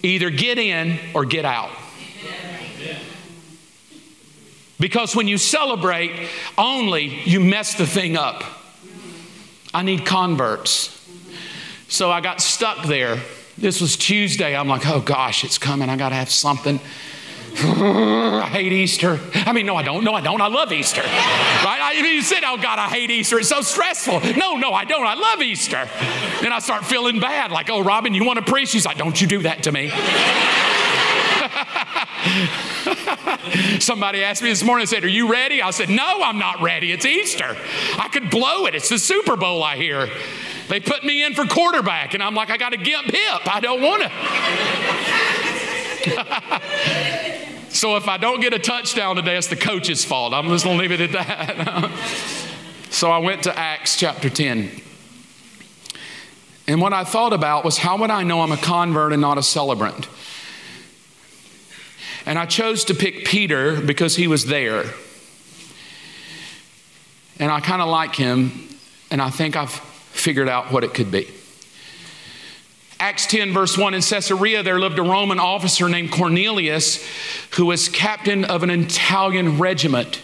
Either 0.03 0.29
get 0.29 0.57
in 0.57 0.99
or 1.13 1.25
get 1.25 1.45
out. 1.45 1.71
Because 4.79 5.15
when 5.15 5.27
you 5.27 5.37
celebrate 5.37 6.11
only, 6.57 7.05
you 7.05 7.39
mess 7.39 7.75
the 7.75 7.85
thing 7.85 8.17
up. 8.17 8.43
I 9.73 9.83
need 9.83 10.05
converts. 10.05 10.97
So 11.87 12.09
I 12.09 12.19
got 12.19 12.41
stuck 12.41 12.87
there. 12.87 13.19
This 13.57 13.79
was 13.79 13.95
Tuesday. 13.95 14.55
I'm 14.55 14.67
like, 14.67 14.87
oh 14.87 14.99
gosh, 14.99 15.43
it's 15.43 15.59
coming. 15.59 15.89
I 15.89 15.97
got 15.97 16.09
to 16.09 16.15
have 16.15 16.31
something. 16.31 16.79
I 17.53 18.47
hate 18.49 18.71
Easter. 18.71 19.19
I 19.33 19.53
mean, 19.53 19.65
no, 19.65 19.75
I 19.75 19.83
don't. 19.83 20.03
No, 20.03 20.13
I 20.13 20.21
don't. 20.21 20.41
I 20.41 20.47
love 20.47 20.71
Easter. 20.71 21.01
Right? 21.01 21.79
I, 21.81 21.93
you 21.93 22.21
said, 22.21 22.43
oh, 22.43 22.57
God, 22.57 22.79
I 22.79 22.87
hate 22.87 23.11
Easter. 23.11 23.39
It's 23.39 23.49
so 23.49 23.61
stressful. 23.61 24.21
No, 24.37 24.55
no, 24.55 24.71
I 24.71 24.85
don't. 24.85 25.05
I 25.05 25.15
love 25.15 25.41
Easter. 25.41 25.89
Then 26.41 26.53
I 26.53 26.59
start 26.59 26.85
feeling 26.85 27.19
bad. 27.19 27.51
Like, 27.51 27.69
oh, 27.69 27.83
Robin, 27.83 28.13
you 28.13 28.25
want 28.25 28.39
to 28.39 28.45
preach? 28.45 28.69
She's 28.69 28.85
like, 28.85 28.97
don't 28.97 29.19
you 29.19 29.27
do 29.27 29.41
that 29.43 29.63
to 29.63 29.71
me. 29.71 29.89
Somebody 33.79 34.23
asked 34.23 34.41
me 34.41 34.49
this 34.49 34.63
morning, 34.63 34.87
said, 34.87 35.03
Are 35.03 35.07
you 35.07 35.31
ready? 35.31 35.61
I 35.61 35.71
said, 35.71 35.89
No, 35.89 36.21
I'm 36.23 36.37
not 36.37 36.61
ready. 36.61 36.91
It's 36.91 37.05
Easter. 37.05 37.57
I 37.97 38.07
could 38.09 38.29
blow 38.29 38.65
it. 38.67 38.75
It's 38.75 38.89
the 38.89 38.99
Super 38.99 39.35
Bowl, 39.35 39.63
I 39.63 39.75
hear. 39.75 40.09
They 40.69 40.79
put 40.79 41.03
me 41.03 41.25
in 41.25 41.33
for 41.33 41.45
quarterback, 41.45 42.13
and 42.13 42.23
I'm 42.23 42.35
like, 42.35 42.49
I 42.49 42.57
got 42.57 42.73
a 42.73 42.77
gimp 42.77 43.07
hip. 43.07 43.53
I 43.53 43.59
don't 43.59 43.81
want 43.81 44.03
to. 44.03 45.30
So 47.73 47.95
if 47.95 48.07
I 48.07 48.17
don't 48.17 48.41
get 48.41 48.53
a 48.53 48.59
touchdown 48.59 49.15
today, 49.15 49.37
it's 49.37 49.47
the 49.47 49.55
coach's 49.55 50.03
fault. 50.03 50.33
I'm 50.33 50.49
just 50.49 50.65
going 50.65 50.77
to 50.77 50.81
leave 50.81 50.91
it 50.91 51.01
at 51.01 51.11
that. 51.13 51.91
so 52.89 53.09
I 53.09 53.19
went 53.19 53.43
to 53.43 53.57
Acts 53.57 53.97
chapter 53.97 54.29
10. 54.29 54.69
And 56.67 56.81
what 56.81 56.93
I 56.93 57.03
thought 57.03 57.33
about 57.33 57.63
was 57.63 57.77
how 57.77 57.97
would 57.97 58.11
I 58.11 58.23
know 58.23 58.41
I'm 58.41 58.51
a 58.51 58.57
convert 58.57 59.13
and 59.13 59.21
not 59.21 59.37
a 59.37 59.43
celebrant? 59.43 60.07
And 62.25 62.37
I 62.37 62.45
chose 62.45 62.85
to 62.85 62.93
pick 62.93 63.25
Peter 63.25 63.81
because 63.81 64.15
he 64.15 64.27
was 64.27 64.45
there. 64.45 64.85
And 67.39 67.51
I 67.51 67.61
kind 67.61 67.81
of 67.81 67.89
like 67.89 68.15
him, 68.15 68.67
and 69.09 69.21
I 69.21 69.29
think 69.31 69.55
I've 69.55 69.71
figured 69.71 70.47
out 70.47 70.71
what 70.71 70.83
it 70.83 70.93
could 70.93 71.09
be. 71.09 71.27
Acts 73.01 73.25
10, 73.25 73.51
verse 73.51 73.79
1 73.79 73.95
in 73.95 74.01
Caesarea, 74.01 74.61
there 74.61 74.79
lived 74.79 74.99
a 74.99 75.01
Roman 75.01 75.39
officer 75.39 75.89
named 75.89 76.11
Cornelius 76.11 77.03
who 77.55 77.65
was 77.65 77.89
captain 77.89 78.45
of 78.45 78.61
an 78.61 78.69
Italian 78.69 79.57
regiment. 79.57 80.21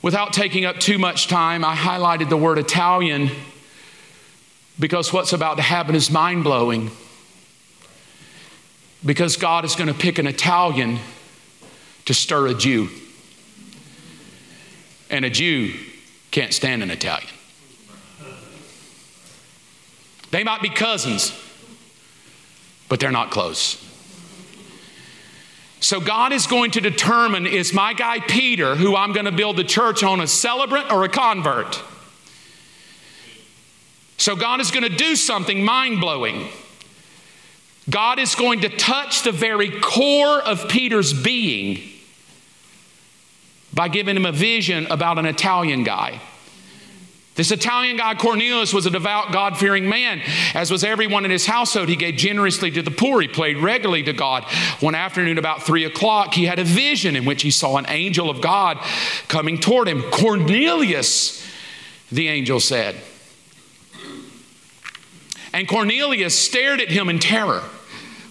Without 0.00 0.32
taking 0.32 0.64
up 0.64 0.78
too 0.78 0.96
much 0.96 1.28
time, 1.28 1.66
I 1.66 1.76
highlighted 1.76 2.30
the 2.30 2.36
word 2.38 2.56
Italian 2.56 3.30
because 4.80 5.12
what's 5.12 5.34
about 5.34 5.58
to 5.58 5.62
happen 5.62 5.94
is 5.94 6.10
mind 6.10 6.44
blowing. 6.44 6.90
Because 9.04 9.36
God 9.36 9.66
is 9.66 9.76
going 9.76 9.88
to 9.88 9.94
pick 9.94 10.18
an 10.18 10.26
Italian 10.26 10.98
to 12.06 12.14
stir 12.14 12.46
a 12.46 12.54
Jew. 12.54 12.88
And 15.10 15.26
a 15.26 15.30
Jew 15.30 15.74
can't 16.30 16.54
stand 16.54 16.82
an 16.82 16.90
Italian. 16.90 17.28
They 20.30 20.42
might 20.42 20.62
be 20.62 20.70
cousins, 20.70 21.38
but 22.92 23.00
they're 23.00 23.10
not 23.10 23.30
close. 23.30 23.82
So 25.80 25.98
God 25.98 26.30
is 26.30 26.46
going 26.46 26.72
to 26.72 26.80
determine 26.82 27.46
is 27.46 27.72
my 27.72 27.94
guy 27.94 28.20
Peter, 28.20 28.74
who 28.74 28.94
I'm 28.94 29.14
going 29.14 29.24
to 29.24 29.32
build 29.32 29.56
the 29.56 29.64
church 29.64 30.02
on, 30.02 30.20
a 30.20 30.26
celebrant 30.26 30.92
or 30.92 31.02
a 31.02 31.08
convert? 31.08 31.82
So 34.18 34.36
God 34.36 34.60
is 34.60 34.70
going 34.70 34.82
to 34.82 34.94
do 34.94 35.16
something 35.16 35.64
mind 35.64 36.02
blowing. 36.02 36.48
God 37.88 38.18
is 38.18 38.34
going 38.34 38.60
to 38.60 38.68
touch 38.68 39.22
the 39.22 39.32
very 39.32 39.70
core 39.80 40.42
of 40.42 40.68
Peter's 40.68 41.14
being 41.14 41.80
by 43.72 43.88
giving 43.88 44.16
him 44.16 44.26
a 44.26 44.32
vision 44.32 44.86
about 44.88 45.18
an 45.18 45.24
Italian 45.24 45.82
guy. 45.82 46.20
This 47.34 47.50
Italian 47.50 47.96
guy, 47.96 48.14
Cornelius, 48.14 48.74
was 48.74 48.84
a 48.84 48.90
devout, 48.90 49.32
God 49.32 49.56
fearing 49.56 49.88
man. 49.88 50.20
As 50.52 50.70
was 50.70 50.84
everyone 50.84 51.24
in 51.24 51.30
his 51.30 51.46
household, 51.46 51.88
he 51.88 51.96
gave 51.96 52.16
generously 52.16 52.70
to 52.72 52.82
the 52.82 52.90
poor. 52.90 53.22
He 53.22 53.28
prayed 53.28 53.56
regularly 53.56 54.02
to 54.02 54.12
God. 54.12 54.44
One 54.80 54.94
afternoon, 54.94 55.38
about 55.38 55.62
three 55.62 55.84
o'clock, 55.84 56.34
he 56.34 56.44
had 56.44 56.58
a 56.58 56.64
vision 56.64 57.16
in 57.16 57.24
which 57.24 57.40
he 57.40 57.50
saw 57.50 57.78
an 57.78 57.86
angel 57.88 58.28
of 58.28 58.42
God 58.42 58.78
coming 59.28 59.58
toward 59.58 59.88
him. 59.88 60.02
Cornelius, 60.10 61.42
the 62.10 62.28
angel 62.28 62.60
said. 62.60 62.96
And 65.54 65.66
Cornelius 65.66 66.38
stared 66.38 66.82
at 66.82 66.88
him 66.88 67.08
in 67.08 67.18
terror. 67.18 67.62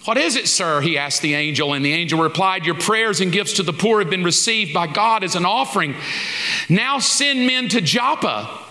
What 0.04 0.16
is 0.16 0.36
it, 0.36 0.46
sir? 0.48 0.80
He 0.80 0.96
asked 0.96 1.22
the 1.22 1.34
angel. 1.34 1.72
And 1.74 1.84
the 1.84 1.92
angel 1.92 2.20
replied, 2.20 2.66
Your 2.66 2.74
prayers 2.76 3.20
and 3.20 3.32
gifts 3.32 3.54
to 3.54 3.64
the 3.64 3.72
poor 3.72 4.00
have 4.00 4.10
been 4.10 4.24
received 4.24 4.72
by 4.72 4.86
God 4.86 5.24
as 5.24 5.34
an 5.34 5.44
offering. 5.44 5.96
Now 6.68 7.00
send 7.00 7.46
men 7.48 7.68
to 7.70 7.80
Joppa 7.80 8.61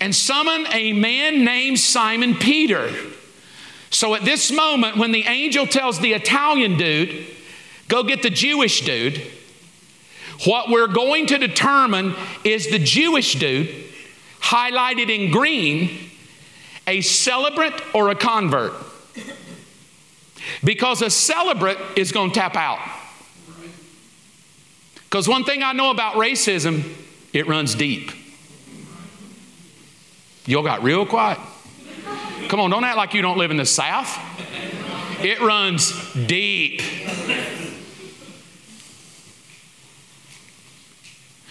and 0.00 0.14
summon 0.14 0.66
a 0.72 0.92
man 0.92 1.44
named 1.44 1.78
Simon 1.78 2.34
Peter. 2.34 2.92
So 3.90 4.14
at 4.14 4.24
this 4.24 4.50
moment, 4.50 4.96
when 4.96 5.12
the 5.12 5.22
angel 5.22 5.66
tells 5.66 6.00
the 6.00 6.12
Italian 6.12 6.76
dude, 6.76 7.26
go 7.88 8.02
get 8.02 8.22
the 8.22 8.30
Jewish 8.30 8.82
dude, 8.82 9.22
what 10.44 10.68
we're 10.68 10.88
going 10.88 11.26
to 11.28 11.38
determine 11.38 12.14
is 12.44 12.68
the 12.68 12.78
Jewish 12.78 13.36
dude, 13.36 13.70
highlighted 14.40 15.08
in 15.08 15.30
green, 15.30 16.10
a 16.86 17.00
celebrant 17.00 17.74
or 17.94 18.10
a 18.10 18.14
convert. 18.14 18.74
Because 20.62 21.02
a 21.02 21.10
celebrant 21.10 21.78
is 21.96 22.12
going 22.12 22.30
to 22.30 22.38
tap 22.38 22.54
out. 22.54 22.80
Because 24.94 25.26
one 25.26 25.44
thing 25.44 25.62
I 25.62 25.72
know 25.72 25.90
about 25.90 26.14
racism, 26.14 26.82
it 27.32 27.46
runs 27.46 27.74
deep. 27.74 28.10
Y'all 30.46 30.62
got 30.62 30.82
real 30.82 31.04
quiet. 31.04 31.38
Come 32.48 32.60
on, 32.60 32.70
don't 32.70 32.84
act 32.84 32.96
like 32.96 33.14
you 33.14 33.22
don't 33.22 33.36
live 33.36 33.50
in 33.50 33.56
the 33.56 33.66
South. 33.66 34.16
It 35.20 35.40
runs 35.40 35.92
deep. 36.14 36.82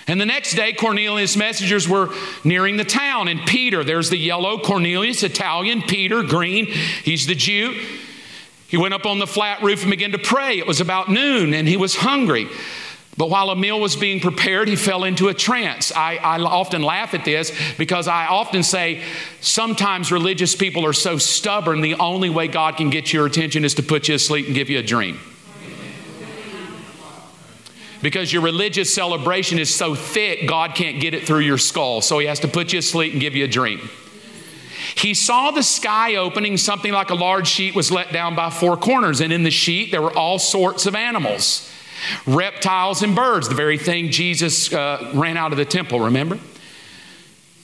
And 0.08 0.21
the 0.21 0.25
next 0.25 0.53
day, 0.53 0.71
Cornelius' 0.71 1.36
messengers 1.36 1.89
were 1.89 2.13
nearing 2.43 2.77
the 2.77 2.86
town, 2.86 3.27
and 3.27 3.41
Peter, 3.45 3.84
there's 3.84 4.10
the 4.10 4.17
yellow 4.17 4.60
Cornelius, 4.60 5.23
Italian, 5.23 5.81
Peter, 5.81 6.23
green, 6.23 6.67
he's 6.67 7.25
the 7.25 7.36
Jew. 7.36 7.77
He 8.67 8.77
went 8.77 8.93
up 8.93 9.05
on 9.05 9.19
the 9.19 9.27
flat 9.27 9.62
roof 9.62 9.81
and 9.81 9.91
began 9.91 10.12
to 10.12 10.17
pray. 10.17 10.58
It 10.58 10.67
was 10.67 10.79
about 10.79 11.10
noon, 11.10 11.53
and 11.53 11.67
he 11.67 11.75
was 11.75 11.95
hungry. 11.95 12.47
But 13.17 13.30
while 13.30 13.49
a 13.49 13.56
meal 13.56 13.80
was 13.80 13.95
being 13.95 14.19
prepared, 14.19 14.67
he 14.67 14.75
fell 14.75 15.06
into 15.06 15.30
a 15.30 15.34
trance. 15.34 15.91
I, 15.95 16.17
I, 16.17 16.38
often 16.41 16.82
laugh 16.82 17.13
at 17.13 17.23
this 17.23 17.54
because 17.78 18.10
I 18.10 18.28
often 18.28 18.62
say 18.62 19.04
sometimes 19.39 20.12
religious 20.12 20.54
people 20.54 20.86
are 20.86 20.93
so 20.93 21.17
stubborn, 21.17 21.80
the 21.80 21.95
only 21.95 22.30
way 22.30 22.49
God 22.49 22.75
can 22.75 22.89
get 22.89 23.13
your 23.13 23.25
attention 23.25 23.63
is 23.63 23.75
to 23.75 23.84
put 23.84 24.10
you 24.10 24.15
asleep 24.15 24.47
and 24.47 24.56
give 24.56 24.69
you 24.69 24.80
a 24.80 24.84
dream 24.84 25.17
because 28.01 28.32
your 28.32 28.43
religious 28.43 28.93
celebration 28.93 29.58
is 29.58 29.73
so 29.73 29.95
thick, 29.95 30.47
God 30.47 30.75
can't 30.75 31.01
get 31.01 31.15
it 31.15 31.25
through 31.25 31.39
your 31.39 31.58
skull. 31.58 32.01
So 32.01 32.19
he 32.19 32.28
has 32.28 32.39
to 32.41 32.47
put 32.47 32.71
you 32.71 32.78
asleep 32.78 33.13
and 33.13 33.19
give 33.19 33.36
you 33.36 33.45
a 33.45 33.47
dream. 33.47 33.89
He 34.93 35.15
saw 35.15 35.49
the 35.49 35.63
sky 35.63 36.15
opening, 36.15 36.58
something 36.58 36.93
like 36.93 37.10
a 37.10 37.15
large 37.15 37.47
sheet 37.47 37.73
was 37.73 37.91
let 37.91 38.13
down 38.13 38.36
by 38.36 38.51
four 38.51 38.78
corners, 38.78 39.21
and 39.21 39.34
in 39.34 39.41
the 39.41 39.49
sheet 39.49 39.89
there 39.89 40.04
were 40.04 40.15
all 40.15 40.38
sorts 40.38 40.86
of 40.86 40.93
animals 40.93 41.67
reptiles 42.25 43.01
and 43.01 43.15
birds, 43.15 43.49
the 43.49 43.55
very 43.55 43.77
thing 43.77 44.11
Jesus 44.11 44.73
uh, 44.73 45.11
ran 45.13 45.37
out 45.37 45.51
of 45.51 45.57
the 45.57 45.65
temple, 45.65 45.99
remember? 45.99 46.39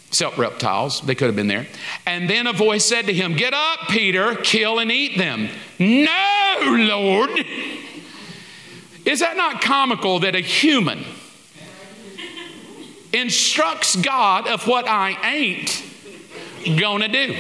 Except 0.08 0.38
reptiles, 0.38 1.01
they 1.01 1.15
could 1.15 1.27
have 1.27 1.36
been 1.36 1.47
there. 1.47 1.67
And 2.06 2.30
then 2.30 2.45
a 2.45 2.54
voice 2.54 2.84
said 2.84 3.06
to 3.06 3.13
him, 3.13 3.34
Get 3.34 3.54
up, 3.54 3.88
Peter, 3.88 4.36
kill 4.36 4.80
and 4.80 4.91
eat 4.91 5.17
them. 5.17 5.49
No, 5.80 6.58
Lord. 6.62 7.30
Is 9.06 9.21
that 9.21 9.38
not 9.38 9.62
comical 9.62 10.19
that 10.19 10.36
a 10.36 10.41
human 10.41 11.04
instructs 13.13 13.95
God 13.95 14.47
of 14.47 14.67
what 14.67 14.88
I 14.88 15.17
ain't 15.34 15.84
gonna 16.77 17.08
do? 17.08 17.34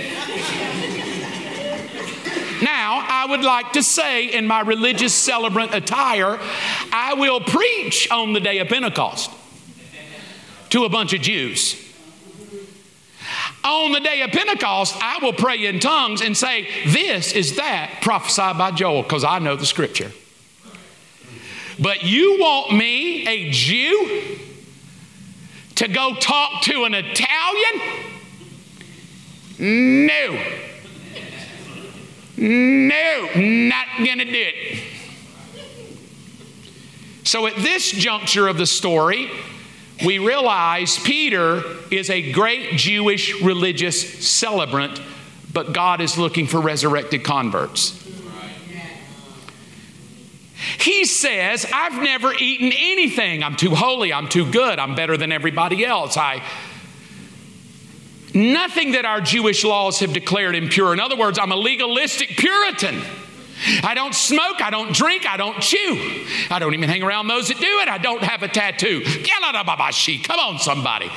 Now, 2.61 3.05
I 3.07 3.25
would 3.29 3.43
like 3.43 3.73
to 3.73 3.83
say 3.83 4.25
in 4.25 4.45
my 4.45 4.61
religious 4.61 5.13
celebrant 5.13 5.73
attire, 5.73 6.39
I 6.91 7.15
will 7.15 7.39
preach 7.39 8.09
on 8.11 8.33
the 8.33 8.39
day 8.39 8.59
of 8.59 8.67
Pentecost 8.67 9.31
to 10.69 10.85
a 10.85 10.89
bunch 10.89 11.13
of 11.13 11.21
Jews. 11.21 11.75
On 13.63 13.91
the 13.91 13.99
day 13.99 14.21
of 14.21 14.31
Pentecost, 14.31 14.95
I 14.99 15.19
will 15.21 15.33
pray 15.33 15.65
in 15.65 15.79
tongues 15.79 16.21
and 16.21 16.35
say, 16.35 16.67
This 16.87 17.33
is 17.33 17.57
that 17.57 17.99
prophesied 18.01 18.57
by 18.57 18.71
Joel, 18.71 19.03
because 19.03 19.23
I 19.23 19.39
know 19.39 19.55
the 19.55 19.65
scripture. 19.65 20.11
But 21.79 22.03
you 22.03 22.39
want 22.39 22.73
me, 22.73 23.27
a 23.27 23.51
Jew, 23.51 24.37
to 25.75 25.87
go 25.87 26.15
talk 26.15 26.63
to 26.63 26.83
an 26.83 26.93
Italian? 26.93 27.81
No. 29.57 30.70
No, 32.41 33.29
not 33.35 33.85
gonna 33.99 34.25
do 34.25 34.31
it. 34.33 34.83
So 37.23 37.45
at 37.45 37.55
this 37.57 37.91
juncture 37.91 38.47
of 38.47 38.57
the 38.57 38.65
story, 38.65 39.29
we 40.03 40.17
realize 40.17 40.97
Peter 40.97 41.61
is 41.91 42.09
a 42.09 42.31
great 42.31 42.71
Jewish 42.71 43.39
religious 43.43 44.27
celebrant, 44.27 44.99
but 45.53 45.71
God 45.71 46.01
is 46.01 46.17
looking 46.17 46.47
for 46.47 46.59
resurrected 46.59 47.23
converts. 47.23 47.99
He 50.79 51.05
says, 51.05 51.67
I've 51.71 52.01
never 52.01 52.33
eaten 52.33 52.71
anything. 52.75 53.43
I'm 53.43 53.55
too 53.55 53.75
holy. 53.75 54.11
I'm 54.11 54.27
too 54.27 54.51
good. 54.51 54.79
I'm 54.79 54.95
better 54.95 55.15
than 55.15 55.31
everybody 55.31 55.85
else. 55.85 56.17
I 56.17 56.41
nothing 58.33 58.93
that 58.93 59.05
our 59.05 59.21
Jewish 59.21 59.63
laws 59.63 59.99
have 59.99 60.13
declared 60.13 60.55
impure. 60.55 60.93
In 60.93 60.99
other 60.99 61.15
words, 61.15 61.39
I'm 61.39 61.51
a 61.51 61.55
legalistic 61.55 62.29
Puritan. 62.29 63.01
I 63.83 63.93
don't 63.93 64.15
smoke, 64.15 64.61
I 64.61 64.69
don't 64.71 64.93
drink, 64.93 65.27
I 65.27 65.37
don't 65.37 65.59
chew. 65.61 66.25
I 66.49 66.57
don't 66.59 66.73
even 66.73 66.89
hang 66.89 67.03
around 67.03 67.27
those 67.27 67.49
that 67.49 67.59
do 67.59 67.79
it. 67.79 67.87
I 67.87 67.99
don't 67.99 68.23
have 68.23 68.41
a 68.41 68.47
tattoo. 68.47 69.01
Come 70.23 70.39
on, 70.39 70.57
somebody. 70.59 71.11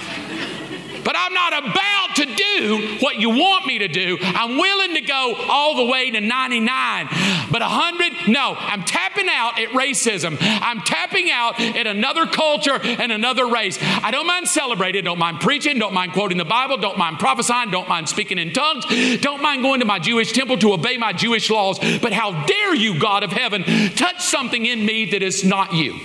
But 1.05 1.17
I'm 1.17 1.35
not 1.35 1.53
about 1.53 2.17
to 2.17 2.27
do 2.27 2.97
what 3.01 3.17
you 3.17 3.31
want 3.31 3.67
me 3.67 3.79
to 3.79 3.88
do. 3.88 4.19
I'm 4.21 4.57
willing 4.57 4.95
to 4.95 5.01
go 5.03 5.35
all 5.49 5.77
the 5.77 5.85
way 5.85 6.11
to 6.11 6.21
99. 6.21 7.09
But 7.51 7.61
100, 7.61 8.29
no, 8.29 8.55
I'm 8.59 8.85
tapping 8.85 9.29
out 9.29 9.59
at 9.61 9.69
racism. 9.71 10.38
I'm 10.40 10.81
tapping 10.81 11.31
out 11.31 11.61
at 11.61 11.87
another 11.87 12.27
culture 12.27 12.81
and 12.83 13.12
another 13.12 13.47
race. 13.47 13.79
I 13.81 14.11
don't 14.11 14.27
mind 14.27 14.49
celebrating, 14.49 15.05
don't 15.05 15.19
mind 15.19 15.40
preaching, 15.40 15.79
don't 15.79 15.95
mind 15.95 16.12
quoting 16.12 16.38
the 16.38 16.45
Bible, 16.45 16.79
don't 16.79 16.99
mind 16.99 17.19
prophesying, 17.19 17.71
don't 17.71 17.88
mind 17.88 18.09
speaking 18.09 18.38
in 18.38 18.53
tongues, 18.53 18.87
don't 19.21 19.43
mind 19.43 19.62
going 19.62 19.81
to 19.81 19.87
my 19.87 19.99
Jewish 19.99 20.33
temple 20.33 20.57
to 20.59 20.73
obey 20.73 20.97
my 20.97 21.12
Jewish 21.12 21.51
laws. 21.51 21.79
But 21.79 22.12
how 22.12 22.47
dare 22.47 22.75
you, 22.75 22.99
God 22.99 23.23
of 23.23 23.33
heaven, 23.33 23.64
touch 23.95 24.23
something 24.23 24.64
in 24.64 24.85
me 24.85 25.11
that 25.11 25.23
is 25.23 25.45
not 25.45 25.75
you? 25.75 25.99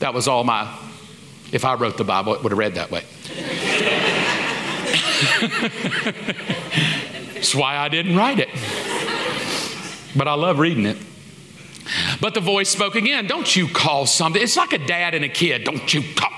That 0.00 0.14
was 0.14 0.28
all 0.28 0.44
my 0.44 0.89
if 1.52 1.64
I 1.64 1.74
wrote 1.74 1.96
the 1.96 2.04
Bible, 2.04 2.34
it 2.34 2.42
would 2.42 2.52
have 2.52 2.58
read 2.58 2.74
that 2.74 2.90
way. 2.90 3.04
That's 7.34 7.54
why 7.54 7.76
I 7.76 7.88
didn't 7.88 8.16
write 8.16 8.38
it. 8.38 8.48
But 10.16 10.28
I 10.28 10.34
love 10.34 10.58
reading 10.58 10.86
it. 10.86 10.96
But 12.20 12.34
the 12.34 12.40
voice 12.40 12.68
spoke 12.68 12.94
again. 12.94 13.26
Don't 13.26 13.54
you 13.56 13.68
call 13.68 14.06
something. 14.06 14.40
It's 14.40 14.56
like 14.56 14.72
a 14.72 14.78
dad 14.78 15.14
and 15.14 15.24
a 15.24 15.28
kid. 15.28 15.64
Don't 15.64 15.92
you 15.92 16.02
call. 16.14 16.29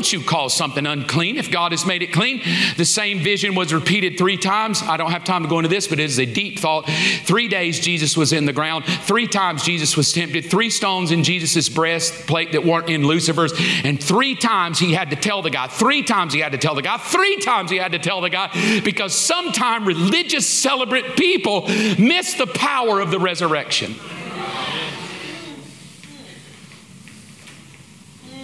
Don't 0.00 0.14
you 0.14 0.22
call 0.22 0.48
something 0.48 0.86
unclean 0.86 1.36
if 1.36 1.50
God 1.50 1.72
has 1.72 1.84
made 1.84 2.02
it 2.02 2.10
clean? 2.10 2.40
The 2.78 2.86
same 2.86 3.18
vision 3.18 3.54
was 3.54 3.74
repeated 3.74 4.16
three 4.16 4.38
times. 4.38 4.80
I 4.80 4.96
don't 4.96 5.10
have 5.10 5.24
time 5.24 5.42
to 5.42 5.48
go 5.48 5.58
into 5.58 5.68
this, 5.68 5.86
but 5.88 6.00
it 6.00 6.04
is 6.04 6.18
a 6.18 6.24
deep 6.24 6.58
thought. 6.58 6.88
Three 7.24 7.48
days 7.48 7.78
Jesus 7.80 8.16
was 8.16 8.32
in 8.32 8.46
the 8.46 8.52
ground. 8.54 8.86
Three 8.86 9.26
times 9.26 9.62
Jesus 9.62 9.98
was 9.98 10.10
tempted. 10.10 10.46
Three 10.46 10.70
stones 10.70 11.10
in 11.10 11.22
Jesus' 11.22 11.68
breastplate 11.68 12.52
that 12.52 12.64
weren't 12.64 12.88
in 12.88 13.06
Lucifer's. 13.06 13.52
And 13.84 14.02
three 14.02 14.34
times 14.34 14.78
he 14.78 14.94
had 14.94 15.10
to 15.10 15.16
tell 15.16 15.42
the 15.42 15.50
guy. 15.50 15.66
Three 15.66 16.02
times 16.02 16.32
he 16.32 16.40
had 16.40 16.52
to 16.52 16.58
tell 16.58 16.74
the 16.74 16.80
guy. 16.80 16.96
Three 16.96 17.36
times 17.36 17.70
he 17.70 17.76
had 17.76 17.92
to 17.92 17.98
tell 17.98 18.22
the 18.22 18.30
guy 18.30 18.80
because 18.80 19.14
sometimes 19.14 19.86
religious 19.86 20.48
celebrate 20.48 21.14
people 21.14 21.68
miss 21.98 22.32
the 22.32 22.46
power 22.46 23.00
of 23.00 23.10
the 23.10 23.18
resurrection. 23.18 23.96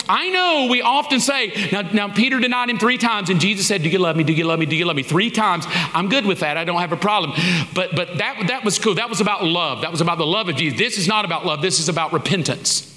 I 0.08 0.30
know 0.30 0.68
we 0.70 0.82
often 0.82 1.20
say, 1.20 1.68
now, 1.72 1.82
now 1.82 2.08
Peter 2.08 2.38
denied 2.38 2.70
him 2.70 2.78
three 2.78 2.98
times, 2.98 3.28
and 3.28 3.40
Jesus 3.40 3.66
said, 3.66 3.82
Do 3.82 3.88
you 3.88 3.98
love 3.98 4.16
me? 4.16 4.24
Do 4.24 4.32
you 4.32 4.44
love 4.44 4.58
me? 4.58 4.66
Do 4.66 4.76
you 4.76 4.84
love 4.84 4.96
me? 4.96 5.02
Three 5.02 5.30
times. 5.30 5.64
I'm 5.68 6.08
good 6.08 6.26
with 6.26 6.40
that. 6.40 6.56
I 6.56 6.64
don't 6.64 6.80
have 6.80 6.92
a 6.92 6.96
problem. 6.96 7.32
But 7.74 7.96
but 7.96 8.18
that 8.18 8.44
that 8.48 8.64
was 8.64 8.78
cool. 8.78 8.94
That 8.94 9.10
was 9.10 9.20
about 9.20 9.44
love. 9.44 9.80
That 9.80 9.90
was 9.90 10.00
about 10.00 10.18
the 10.18 10.26
love 10.26 10.48
of 10.48 10.56
Jesus. 10.56 10.78
This 10.78 10.98
is 10.98 11.08
not 11.08 11.24
about 11.24 11.44
love, 11.44 11.60
this 11.62 11.80
is 11.80 11.88
about 11.88 12.12
repentance. 12.12 12.92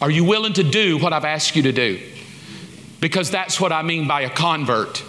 Are 0.00 0.10
you 0.10 0.24
willing 0.24 0.52
to 0.54 0.62
do 0.62 0.98
what 0.98 1.12
I've 1.12 1.24
asked 1.24 1.56
you 1.56 1.62
to 1.62 1.72
do? 1.72 2.00
Because 3.00 3.30
that's 3.30 3.60
what 3.60 3.72
I 3.72 3.82
mean 3.82 4.06
by 4.06 4.22
a 4.22 4.30
convert. 4.30 5.02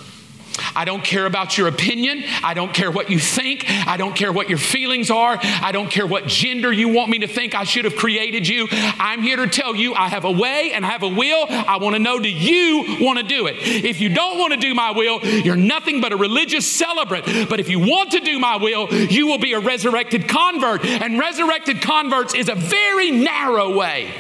I 0.75 0.85
don't 0.85 1.03
care 1.03 1.25
about 1.25 1.57
your 1.57 1.67
opinion. 1.67 2.23
I 2.43 2.53
don't 2.53 2.73
care 2.73 2.91
what 2.91 3.09
you 3.09 3.19
think. 3.19 3.65
I 3.67 3.97
don't 3.97 4.15
care 4.15 4.31
what 4.31 4.49
your 4.49 4.57
feelings 4.57 5.09
are. 5.09 5.37
I 5.41 5.71
don't 5.71 5.89
care 5.89 6.05
what 6.05 6.27
gender 6.27 6.71
you 6.71 6.89
want 6.89 7.09
me 7.09 7.19
to 7.19 7.27
think 7.27 7.55
I 7.55 7.63
should 7.63 7.85
have 7.85 7.95
created 7.95 8.47
you. 8.47 8.67
I'm 8.71 9.21
here 9.21 9.37
to 9.37 9.47
tell 9.47 9.75
you 9.75 9.93
I 9.93 10.09
have 10.09 10.25
a 10.25 10.31
way 10.31 10.71
and 10.73 10.85
I 10.85 10.89
have 10.89 11.03
a 11.03 11.07
will. 11.07 11.45
I 11.49 11.77
want 11.77 11.95
to 11.95 11.99
know 11.99 12.19
do 12.19 12.29
you 12.29 12.97
want 12.99 13.19
to 13.19 13.23
do 13.23 13.47
it? 13.47 13.55
If 13.59 13.99
you 14.01 14.09
don't 14.09 14.37
want 14.37 14.53
to 14.53 14.59
do 14.59 14.73
my 14.73 14.91
will, 14.91 15.25
you're 15.25 15.55
nothing 15.55 16.01
but 16.01 16.11
a 16.11 16.17
religious 16.17 16.65
celebrant. 16.65 17.49
But 17.49 17.59
if 17.59 17.69
you 17.69 17.79
want 17.79 18.11
to 18.11 18.19
do 18.19 18.39
my 18.39 18.57
will, 18.57 18.91
you 18.93 19.27
will 19.27 19.37
be 19.37 19.53
a 19.53 19.59
resurrected 19.59 20.27
convert. 20.27 20.85
And 20.85 21.19
resurrected 21.19 21.81
converts 21.81 22.33
is 22.33 22.49
a 22.49 22.55
very 22.55 23.11
narrow 23.11 23.75
way. 23.75 24.13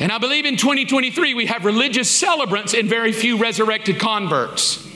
And 0.00 0.12
I 0.12 0.18
believe 0.18 0.46
in 0.46 0.56
2023 0.56 1.34
we 1.34 1.46
have 1.46 1.64
religious 1.64 2.10
celebrants 2.10 2.74
and 2.74 2.88
very 2.88 3.12
few 3.12 3.38
resurrected 3.38 3.98
converts. 3.98 4.86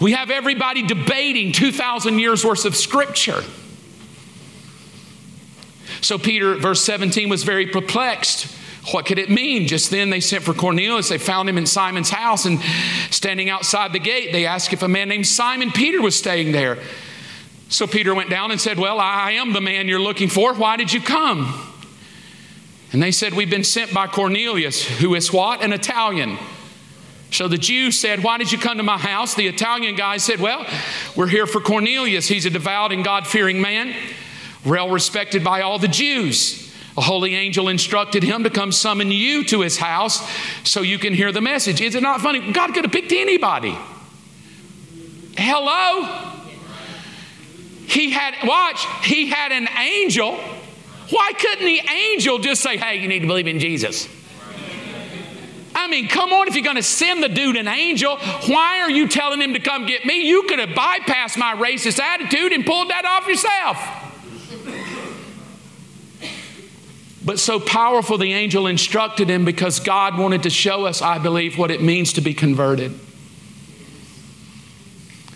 We 0.00 0.12
have 0.12 0.30
everybody 0.30 0.82
debating 0.82 1.52
2,000 1.52 2.18
years 2.18 2.44
worth 2.44 2.64
of 2.64 2.76
scripture. 2.76 3.42
So 6.00 6.18
Peter, 6.18 6.56
verse 6.56 6.84
17, 6.84 7.28
was 7.28 7.44
very 7.44 7.66
perplexed. 7.66 8.52
What 8.90 9.06
could 9.06 9.20
it 9.20 9.30
mean? 9.30 9.68
Just 9.68 9.92
then 9.92 10.10
they 10.10 10.18
sent 10.18 10.42
for 10.42 10.52
Cornelius. 10.52 11.08
They 11.08 11.18
found 11.18 11.48
him 11.48 11.56
in 11.56 11.66
Simon's 11.66 12.10
house, 12.10 12.44
and 12.44 12.60
standing 13.10 13.48
outside 13.48 13.92
the 13.92 14.00
gate, 14.00 14.32
they 14.32 14.44
asked 14.44 14.72
if 14.72 14.82
a 14.82 14.88
man 14.88 15.08
named 15.08 15.28
Simon 15.28 15.70
Peter 15.70 16.02
was 16.02 16.18
staying 16.18 16.50
there. 16.50 16.78
So 17.68 17.86
Peter 17.86 18.12
went 18.12 18.28
down 18.28 18.50
and 18.50 18.60
said, 18.60 18.78
Well, 18.78 18.98
I 18.98 19.32
am 19.32 19.52
the 19.52 19.60
man 19.60 19.86
you're 19.86 20.00
looking 20.00 20.28
for. 20.28 20.52
Why 20.54 20.76
did 20.76 20.92
you 20.92 21.00
come? 21.00 21.71
And 22.92 23.02
they 23.02 23.10
said, 23.10 23.34
We've 23.34 23.50
been 23.50 23.64
sent 23.64 23.92
by 23.92 24.06
Cornelius, 24.06 24.84
who 24.84 25.14
is 25.14 25.32
what? 25.32 25.62
An 25.62 25.72
Italian. 25.72 26.38
So 27.30 27.48
the 27.48 27.58
Jew 27.58 27.90
said, 27.90 28.22
Why 28.22 28.38
did 28.38 28.52
you 28.52 28.58
come 28.58 28.76
to 28.76 28.82
my 28.82 28.98
house? 28.98 29.34
The 29.34 29.48
Italian 29.48 29.96
guy 29.96 30.18
said, 30.18 30.38
Well, 30.38 30.66
we're 31.16 31.28
here 31.28 31.46
for 31.46 31.60
Cornelius. 31.60 32.28
He's 32.28 32.46
a 32.46 32.50
devout 32.50 32.92
and 32.92 33.02
God 33.04 33.26
fearing 33.26 33.60
man 33.60 33.94
well 34.64 34.90
respected 34.90 35.42
by 35.42 35.62
all 35.62 35.78
the 35.78 35.88
Jews. 35.88 36.70
A 36.96 37.00
holy 37.00 37.34
angel 37.34 37.68
instructed 37.68 38.22
him 38.22 38.44
to 38.44 38.50
come 38.50 38.70
summon 38.70 39.10
you 39.10 39.44
to 39.44 39.62
his 39.62 39.78
house 39.78 40.20
so 40.62 40.82
you 40.82 40.98
can 40.98 41.14
hear 41.14 41.32
the 41.32 41.40
message. 41.40 41.80
Is 41.80 41.94
it 41.94 42.02
not 42.02 42.20
funny? 42.20 42.52
God 42.52 42.74
could 42.74 42.84
have 42.84 42.92
picked 42.92 43.12
anybody. 43.12 43.76
Hello? 45.36 46.28
He 47.86 48.10
had, 48.10 48.34
watch, 48.44 48.86
he 49.04 49.28
had 49.28 49.52
an 49.52 49.68
angel. 49.78 50.38
Why 51.12 51.32
couldn't 51.38 51.66
the 51.66 51.80
angel 51.90 52.38
just 52.38 52.62
say, 52.62 52.78
hey, 52.78 52.96
you 52.96 53.06
need 53.06 53.20
to 53.20 53.26
believe 53.26 53.46
in 53.46 53.58
Jesus? 53.58 54.08
I 55.74 55.88
mean, 55.88 56.08
come 56.08 56.32
on, 56.32 56.48
if 56.48 56.54
you're 56.54 56.64
going 56.64 56.76
to 56.76 56.82
send 56.82 57.22
the 57.22 57.28
dude 57.28 57.56
an 57.56 57.68
angel, 57.68 58.16
why 58.46 58.80
are 58.80 58.90
you 58.90 59.08
telling 59.08 59.42
him 59.42 59.52
to 59.52 59.60
come 59.60 59.84
get 59.84 60.06
me? 60.06 60.26
You 60.26 60.44
could 60.44 60.58
have 60.58 60.70
bypassed 60.70 61.36
my 61.36 61.54
racist 61.54 62.00
attitude 62.00 62.52
and 62.52 62.64
pulled 62.64 62.88
that 62.88 63.04
off 63.04 63.28
yourself. 63.28 64.08
But 67.22 67.38
so 67.38 67.60
powerful, 67.60 68.16
the 68.16 68.32
angel 68.32 68.66
instructed 68.66 69.28
him 69.28 69.44
because 69.44 69.80
God 69.80 70.16
wanted 70.18 70.44
to 70.44 70.50
show 70.50 70.86
us, 70.86 71.02
I 71.02 71.18
believe, 71.18 71.58
what 71.58 71.70
it 71.70 71.82
means 71.82 72.14
to 72.14 72.22
be 72.22 72.32
converted. 72.32 72.98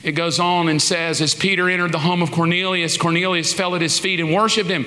It 0.02 0.12
goes 0.12 0.40
on 0.40 0.68
and 0.68 0.80
says, 0.80 1.20
as 1.20 1.34
Peter 1.34 1.68
entered 1.68 1.92
the 1.92 1.98
home 1.98 2.22
of 2.22 2.32
Cornelius, 2.32 2.96
Cornelius 2.96 3.52
fell 3.52 3.74
at 3.74 3.82
his 3.82 3.98
feet 3.98 4.20
and 4.20 4.32
worshiped 4.32 4.70
him. 4.70 4.86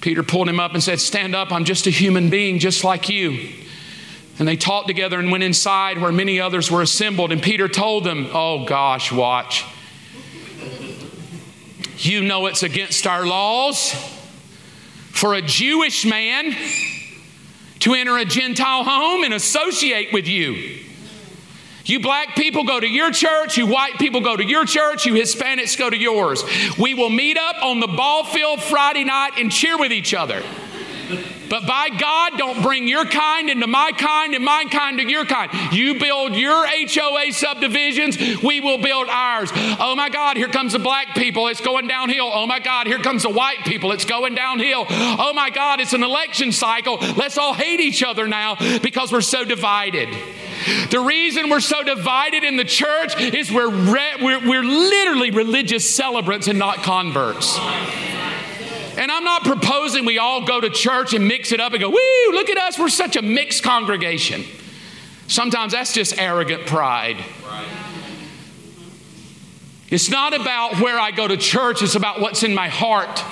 Peter 0.00 0.22
pulled 0.22 0.48
him 0.48 0.60
up 0.60 0.74
and 0.74 0.82
said, 0.82 1.00
Stand 1.00 1.34
up, 1.34 1.52
I'm 1.52 1.64
just 1.64 1.86
a 1.86 1.90
human 1.90 2.30
being, 2.30 2.58
just 2.58 2.84
like 2.84 3.08
you. 3.08 3.50
And 4.38 4.46
they 4.46 4.56
talked 4.56 4.86
together 4.86 5.18
and 5.18 5.32
went 5.32 5.42
inside 5.42 5.98
where 5.98 6.12
many 6.12 6.40
others 6.40 6.70
were 6.70 6.82
assembled. 6.82 7.32
And 7.32 7.42
Peter 7.42 7.66
told 7.68 8.04
them, 8.04 8.28
Oh 8.32 8.64
gosh, 8.64 9.10
watch. 9.10 9.64
You 11.98 12.22
know 12.22 12.46
it's 12.46 12.62
against 12.62 13.06
our 13.08 13.26
laws 13.26 13.92
for 15.10 15.34
a 15.34 15.42
Jewish 15.42 16.06
man 16.06 16.54
to 17.80 17.94
enter 17.94 18.16
a 18.16 18.24
Gentile 18.24 18.84
home 18.84 19.24
and 19.24 19.34
associate 19.34 20.12
with 20.12 20.28
you. 20.28 20.84
You 21.88 22.00
black 22.00 22.36
people 22.36 22.64
go 22.64 22.78
to 22.78 22.86
your 22.86 23.10
church, 23.10 23.56
you 23.56 23.66
white 23.66 23.98
people 23.98 24.20
go 24.20 24.36
to 24.36 24.44
your 24.44 24.66
church, 24.66 25.06
you 25.06 25.14
Hispanics 25.14 25.78
go 25.78 25.88
to 25.88 25.96
yours. 25.96 26.44
We 26.76 26.92
will 26.92 27.08
meet 27.08 27.38
up 27.38 27.62
on 27.62 27.80
the 27.80 27.86
ball 27.86 28.24
field 28.24 28.62
Friday 28.62 29.04
night 29.04 29.38
and 29.38 29.50
cheer 29.50 29.78
with 29.78 29.90
each 29.90 30.12
other. 30.12 30.42
But 31.48 31.66
by 31.66 31.88
God, 31.88 32.32
don't 32.36 32.62
bring 32.62 32.86
your 32.88 33.04
kind 33.04 33.50
into 33.50 33.66
my 33.66 33.92
kind 33.92 34.34
and 34.34 34.44
my 34.44 34.64
kind 34.70 34.98
to 34.98 35.08
your 35.08 35.24
kind. 35.24 35.50
You 35.72 35.98
build 35.98 36.34
your 36.34 36.66
HOA 36.66 37.32
subdivisions, 37.32 38.42
we 38.42 38.60
will 38.60 38.78
build 38.78 39.08
ours. 39.08 39.50
Oh 39.54 39.94
my 39.96 40.08
God, 40.08 40.36
here 40.36 40.48
comes 40.48 40.72
the 40.72 40.78
black 40.78 41.14
people, 41.14 41.48
it's 41.48 41.60
going 41.60 41.88
downhill. 41.88 42.30
Oh 42.32 42.46
my 42.46 42.58
God, 42.58 42.86
here 42.86 42.98
comes 42.98 43.22
the 43.22 43.30
white 43.30 43.64
people, 43.64 43.92
it's 43.92 44.04
going 44.04 44.34
downhill. 44.34 44.86
Oh 44.88 45.32
my 45.34 45.50
God, 45.50 45.80
it's 45.80 45.92
an 45.92 46.02
election 46.02 46.52
cycle. 46.52 46.96
Let's 47.16 47.38
all 47.38 47.54
hate 47.54 47.80
each 47.80 48.02
other 48.02 48.26
now 48.26 48.56
because 48.80 49.12
we're 49.12 49.20
so 49.20 49.44
divided. 49.44 50.08
The 50.90 51.00
reason 51.00 51.50
we're 51.50 51.60
so 51.60 51.82
divided 51.82 52.44
in 52.44 52.56
the 52.56 52.64
church 52.64 53.18
is 53.20 53.52
we're, 53.52 53.70
re- 53.70 54.16
we're, 54.20 54.40
we're 54.46 54.64
literally 54.64 55.30
religious 55.30 55.94
celebrants 55.94 56.48
and 56.48 56.58
not 56.58 56.82
converts. 56.82 57.58
And 58.98 59.12
I'm 59.12 59.22
not 59.22 59.44
proposing 59.44 60.04
we 60.04 60.18
all 60.18 60.44
go 60.44 60.60
to 60.60 60.68
church 60.68 61.14
and 61.14 61.28
mix 61.28 61.52
it 61.52 61.60
up 61.60 61.72
and 61.72 61.80
go, 61.80 61.88
woo, 61.88 62.32
look 62.32 62.50
at 62.50 62.58
us, 62.58 62.78
we're 62.80 62.88
such 62.88 63.14
a 63.14 63.22
mixed 63.22 63.62
congregation. 63.62 64.44
Sometimes 65.28 65.72
that's 65.72 65.92
just 65.92 66.18
arrogant 66.18 66.66
pride. 66.66 67.24
It's 69.88 70.10
not 70.10 70.34
about 70.34 70.80
where 70.80 70.98
I 70.98 71.12
go 71.12 71.28
to 71.28 71.36
church, 71.36 71.80
it's 71.80 71.94
about 71.94 72.20
what's 72.20 72.42
in 72.42 72.54
my 72.54 72.68
heart. 72.68 73.22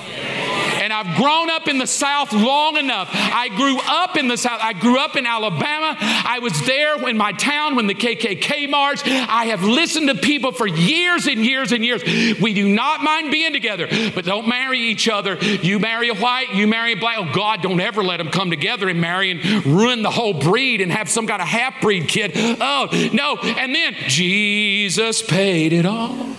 And 0.86 0.92
I've 0.92 1.16
grown 1.16 1.50
up 1.50 1.66
in 1.66 1.78
the 1.78 1.86
South 1.88 2.32
long 2.32 2.76
enough. 2.76 3.10
I 3.12 3.48
grew 3.48 3.76
up 3.80 4.16
in 4.16 4.28
the 4.28 4.36
South. 4.36 4.60
I 4.62 4.72
grew 4.72 5.00
up 5.00 5.16
in 5.16 5.26
Alabama. 5.26 5.96
I 5.98 6.38
was 6.40 6.64
there 6.64 7.08
in 7.08 7.16
my 7.16 7.32
town 7.32 7.74
when 7.74 7.88
the 7.88 7.94
KKK 7.94 8.70
marched. 8.70 9.04
I 9.04 9.46
have 9.46 9.64
listened 9.64 10.06
to 10.10 10.14
people 10.14 10.52
for 10.52 10.64
years 10.64 11.26
and 11.26 11.44
years 11.44 11.72
and 11.72 11.84
years. 11.84 12.04
We 12.40 12.54
do 12.54 12.68
not 12.68 13.02
mind 13.02 13.32
being 13.32 13.52
together, 13.52 13.88
but 14.14 14.24
don't 14.24 14.46
marry 14.46 14.78
each 14.78 15.08
other. 15.08 15.34
You 15.34 15.80
marry 15.80 16.08
a 16.08 16.14
white, 16.14 16.54
you 16.54 16.68
marry 16.68 16.92
a 16.92 16.96
black. 16.96 17.18
Oh, 17.18 17.32
God, 17.34 17.62
don't 17.62 17.80
ever 17.80 18.04
let 18.04 18.18
them 18.18 18.28
come 18.28 18.50
together 18.50 18.88
and 18.88 19.00
marry 19.00 19.32
and 19.32 19.66
ruin 19.66 20.02
the 20.02 20.10
whole 20.12 20.34
breed 20.34 20.80
and 20.80 20.92
have 20.92 21.08
some 21.08 21.26
kind 21.26 21.42
of 21.42 21.48
half 21.48 21.82
breed 21.82 22.06
kid. 22.06 22.30
Oh, 22.36 22.86
no. 23.12 23.38
And 23.38 23.74
then 23.74 23.96
Jesus 24.06 25.20
paid 25.20 25.72
it 25.72 25.84
all. 25.84 26.36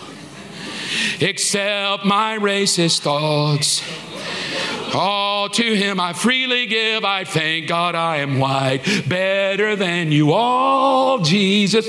except 1.20 2.06
my 2.06 2.38
racist 2.38 3.02
thoughts. 3.02 3.82
All 4.94 5.50
to 5.50 5.76
him 5.76 6.00
I 6.00 6.14
freely 6.14 6.66
give. 6.66 7.04
I 7.04 7.24
thank 7.24 7.68
God 7.68 7.96
I 7.96 8.18
am 8.18 8.40
white, 8.40 8.84
better 9.08 9.76
than 9.76 10.12
you 10.12 10.34
all, 10.34 11.20
Jesus. 11.20 11.88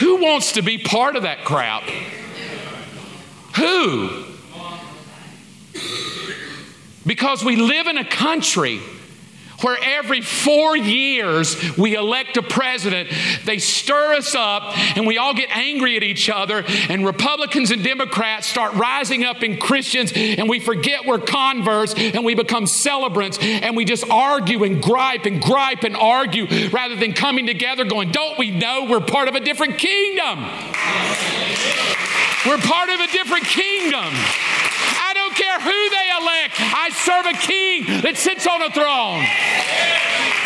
Who 0.00 0.16
wants 0.16 0.52
to 0.52 0.62
be 0.62 0.78
part 0.78 1.16
of 1.16 1.22
that 1.22 1.44
crap? 1.44 1.84
Who? 3.56 4.24
Because 7.06 7.44
we 7.44 7.56
live 7.56 7.86
in 7.86 7.98
a 7.98 8.04
country 8.04 8.80
where 9.62 9.78
every 9.82 10.20
four 10.20 10.76
years 10.76 11.76
we 11.76 11.94
elect 11.94 12.36
a 12.36 12.42
president, 12.42 13.10
they 13.44 13.58
stir 13.58 14.14
us 14.14 14.34
up 14.34 14.76
and 14.96 15.06
we 15.06 15.18
all 15.18 15.34
get 15.34 15.48
angry 15.50 15.96
at 15.96 16.02
each 16.02 16.28
other, 16.28 16.64
and 16.88 17.06
Republicans 17.06 17.70
and 17.70 17.82
Democrats 17.82 18.46
start 18.46 18.74
rising 18.74 19.24
up 19.24 19.42
in 19.42 19.58
Christians, 19.58 20.12
and 20.14 20.48
we 20.48 20.58
forget 20.60 21.04
we're 21.04 21.18
converts 21.18 21.94
and 21.96 22.24
we 22.24 22.34
become 22.34 22.66
celebrants, 22.66 23.38
and 23.40 23.76
we 23.76 23.84
just 23.84 24.08
argue 24.10 24.64
and 24.64 24.82
gripe 24.82 25.26
and 25.26 25.40
gripe 25.40 25.84
and 25.84 25.96
argue 25.96 26.46
rather 26.70 26.96
than 26.96 27.12
coming 27.12 27.46
together 27.46 27.84
going, 27.84 28.10
Don't 28.10 28.38
we 28.38 28.50
know 28.50 28.86
we're 28.88 29.00
part 29.00 29.28
of 29.28 29.34
a 29.34 29.40
different 29.40 29.78
kingdom? 29.78 30.40
We're 32.44 32.58
part 32.58 32.88
of 32.88 32.98
a 32.98 33.06
different 33.06 33.44
kingdom 33.44 34.12
don't 35.32 35.44
care 35.44 35.60
who 35.60 35.90
they 35.90 36.10
elect. 36.20 36.54
I 36.58 36.90
serve 36.90 37.26
a 37.26 37.32
king 37.32 38.02
that 38.02 38.16
sits 38.16 38.46
on 38.46 38.62
a 38.62 38.70
throne. 38.70 39.24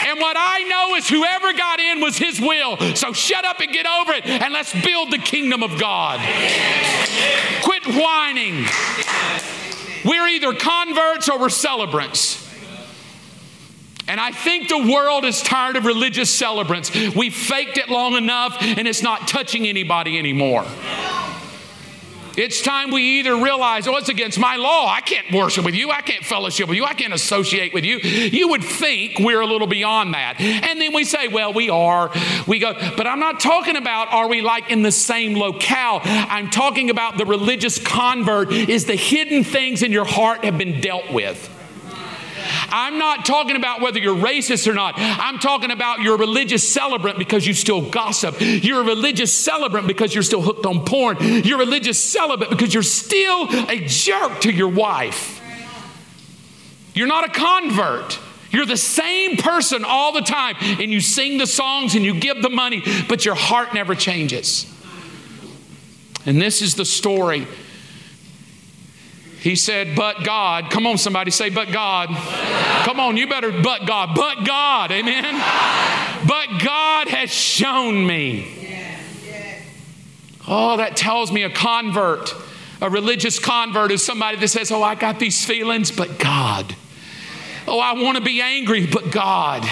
And 0.06 0.20
what 0.20 0.36
I 0.38 0.62
know 0.68 0.94
is 0.96 1.08
whoever 1.08 1.52
got 1.52 1.80
in 1.80 2.00
was 2.00 2.16
his 2.16 2.40
will. 2.40 2.76
So 2.94 3.12
shut 3.12 3.44
up 3.44 3.60
and 3.60 3.72
get 3.72 3.86
over 3.86 4.12
it 4.12 4.26
and 4.26 4.52
let's 4.52 4.72
build 4.84 5.10
the 5.10 5.18
kingdom 5.18 5.62
of 5.62 5.78
God. 5.80 6.20
Quit 7.62 7.86
whining. 7.86 8.64
We're 10.04 10.28
either 10.28 10.54
converts 10.54 11.28
or 11.28 11.38
we're 11.38 11.48
celebrants. 11.48 12.44
And 14.08 14.20
I 14.20 14.30
think 14.30 14.68
the 14.68 14.92
world 14.92 15.24
is 15.24 15.42
tired 15.42 15.74
of 15.74 15.84
religious 15.84 16.32
celebrants. 16.32 16.94
We 17.16 17.30
faked 17.30 17.76
it 17.76 17.88
long 17.88 18.14
enough 18.14 18.56
and 18.60 18.86
it's 18.86 19.02
not 19.02 19.26
touching 19.26 19.66
anybody 19.66 20.16
anymore. 20.16 20.64
It's 22.36 22.60
time 22.60 22.90
we 22.90 23.18
either 23.20 23.34
realize, 23.36 23.86
oh, 23.86 23.96
it's 23.96 24.08
against 24.08 24.38
my 24.38 24.56
law. 24.56 24.86
I 24.88 25.00
can't 25.00 25.32
worship 25.32 25.64
with 25.64 25.74
you. 25.74 25.90
I 25.90 26.02
can't 26.02 26.24
fellowship 26.24 26.68
with 26.68 26.76
you. 26.76 26.84
I 26.84 26.94
can't 26.94 27.14
associate 27.14 27.72
with 27.72 27.84
you. 27.84 27.98
You 27.98 28.48
would 28.48 28.62
think 28.62 29.18
we're 29.18 29.40
a 29.40 29.46
little 29.46 29.66
beyond 29.66 30.14
that. 30.14 30.40
And 30.40 30.80
then 30.80 30.92
we 30.94 31.04
say, 31.04 31.28
well, 31.28 31.52
we 31.52 31.70
are. 31.70 32.10
We 32.46 32.58
go, 32.58 32.74
but 32.96 33.06
I'm 33.06 33.20
not 33.20 33.40
talking 33.40 33.76
about 33.76 34.12
are 34.12 34.28
we 34.28 34.42
like 34.42 34.70
in 34.70 34.82
the 34.82 34.92
same 34.92 35.34
locale. 35.34 36.00
I'm 36.04 36.50
talking 36.50 36.90
about 36.90 37.16
the 37.16 37.24
religious 37.24 37.78
convert 37.78 38.52
is 38.52 38.84
the 38.84 38.96
hidden 38.96 39.42
things 39.42 39.82
in 39.82 39.92
your 39.92 40.04
heart 40.04 40.44
have 40.44 40.58
been 40.58 40.80
dealt 40.80 41.10
with. 41.12 41.55
I'm 42.70 42.98
not 42.98 43.24
talking 43.24 43.56
about 43.56 43.80
whether 43.80 43.98
you're 43.98 44.16
racist 44.16 44.66
or 44.66 44.74
not. 44.74 44.94
I'm 44.96 45.38
talking 45.38 45.70
about 45.70 46.00
you're 46.00 46.14
a 46.14 46.18
religious 46.18 46.68
celebrant 46.68 47.18
because 47.18 47.46
you 47.46 47.54
still 47.54 47.90
gossip. 47.90 48.36
You're 48.40 48.80
a 48.80 48.84
religious 48.84 49.32
celebrant 49.32 49.86
because 49.86 50.14
you're 50.14 50.22
still 50.22 50.42
hooked 50.42 50.66
on 50.66 50.84
porn. 50.84 51.16
You're 51.20 51.56
a 51.56 51.64
religious 51.64 52.02
celebrant 52.02 52.50
because 52.50 52.74
you're 52.74 52.82
still 52.82 53.48
a 53.68 53.80
jerk 53.86 54.40
to 54.42 54.52
your 54.52 54.68
wife. 54.68 55.42
You're 56.94 57.08
not 57.08 57.28
a 57.28 57.32
convert. 57.32 58.18
You're 58.50 58.66
the 58.66 58.76
same 58.76 59.36
person 59.36 59.84
all 59.84 60.12
the 60.12 60.22
time, 60.22 60.56
and 60.60 60.90
you 60.90 61.00
sing 61.00 61.36
the 61.36 61.46
songs 61.46 61.94
and 61.94 62.04
you 62.04 62.18
give 62.18 62.40
the 62.42 62.48
money, 62.48 62.82
but 63.08 63.24
your 63.24 63.34
heart 63.34 63.74
never 63.74 63.94
changes. 63.94 64.72
And 66.24 66.40
this 66.40 66.62
is 66.62 66.74
the 66.74 66.84
story. 66.84 67.46
He 69.46 69.54
said, 69.54 69.94
But 69.94 70.24
God. 70.24 70.72
Come 70.72 70.88
on, 70.88 70.98
somebody 70.98 71.30
say, 71.30 71.50
But 71.50 71.70
God. 71.70 72.08
Come 72.84 72.98
on, 72.98 73.16
you 73.16 73.28
better, 73.28 73.52
but 73.52 73.86
God. 73.86 74.16
But 74.16 74.44
God. 74.44 74.90
Amen. 74.90 75.34
But 76.26 76.60
God 76.64 77.06
has 77.06 77.30
shown 77.30 78.04
me. 78.04 78.52
Oh, 80.48 80.78
that 80.78 80.96
tells 80.96 81.30
me 81.30 81.44
a 81.44 81.50
convert, 81.50 82.34
a 82.80 82.90
religious 82.90 83.38
convert 83.38 83.92
is 83.92 84.04
somebody 84.04 84.36
that 84.38 84.48
says, 84.48 84.72
Oh, 84.72 84.82
I 84.82 84.96
got 84.96 85.20
these 85.20 85.44
feelings, 85.44 85.92
but 85.92 86.18
God. 86.18 86.74
Oh, 87.68 87.78
I 87.78 87.92
want 87.92 88.18
to 88.18 88.24
be 88.24 88.40
angry, 88.40 88.88
but 88.88 89.12
God. 89.12 89.64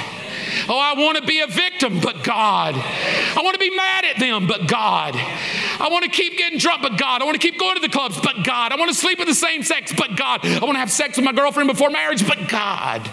Oh, 0.68 0.78
I 0.78 0.94
want 0.94 1.18
to 1.18 1.24
be 1.24 1.40
a 1.40 1.46
victim, 1.46 2.00
but 2.00 2.22
God. 2.22 2.74
I 2.76 3.40
want 3.42 3.55
to 3.55 3.59
be 3.59 3.74
mad 3.74 4.05
at 4.05 4.18
them, 4.18 4.46
but 4.46 4.68
God. 4.68 5.14
I 5.16 5.88
want 5.90 6.05
to 6.05 6.11
keep 6.11 6.38
getting 6.38 6.59
drunk, 6.59 6.82
but 6.82 6.98
God. 6.98 7.22
I 7.22 7.24
want 7.24 7.40
to 7.40 7.46
keep 7.46 7.59
going 7.59 7.74
to 7.76 7.80
the 7.80 7.88
clubs, 7.88 8.20
but 8.20 8.44
God. 8.44 8.72
I 8.72 8.76
want 8.76 8.90
to 8.90 8.96
sleep 8.96 9.18
with 9.18 9.28
the 9.28 9.34
same 9.34 9.62
sex, 9.62 9.92
but 9.96 10.16
God. 10.16 10.44
I 10.44 10.61
want 10.61 10.72
to 10.72 10.78
have 10.78 10.90
sex 10.90 11.16
with 11.16 11.24
my 11.24 11.32
girlfriend 11.32 11.68
before 11.68 11.90
marriage, 11.90 12.26
but 12.26 12.48
God. 12.48 13.09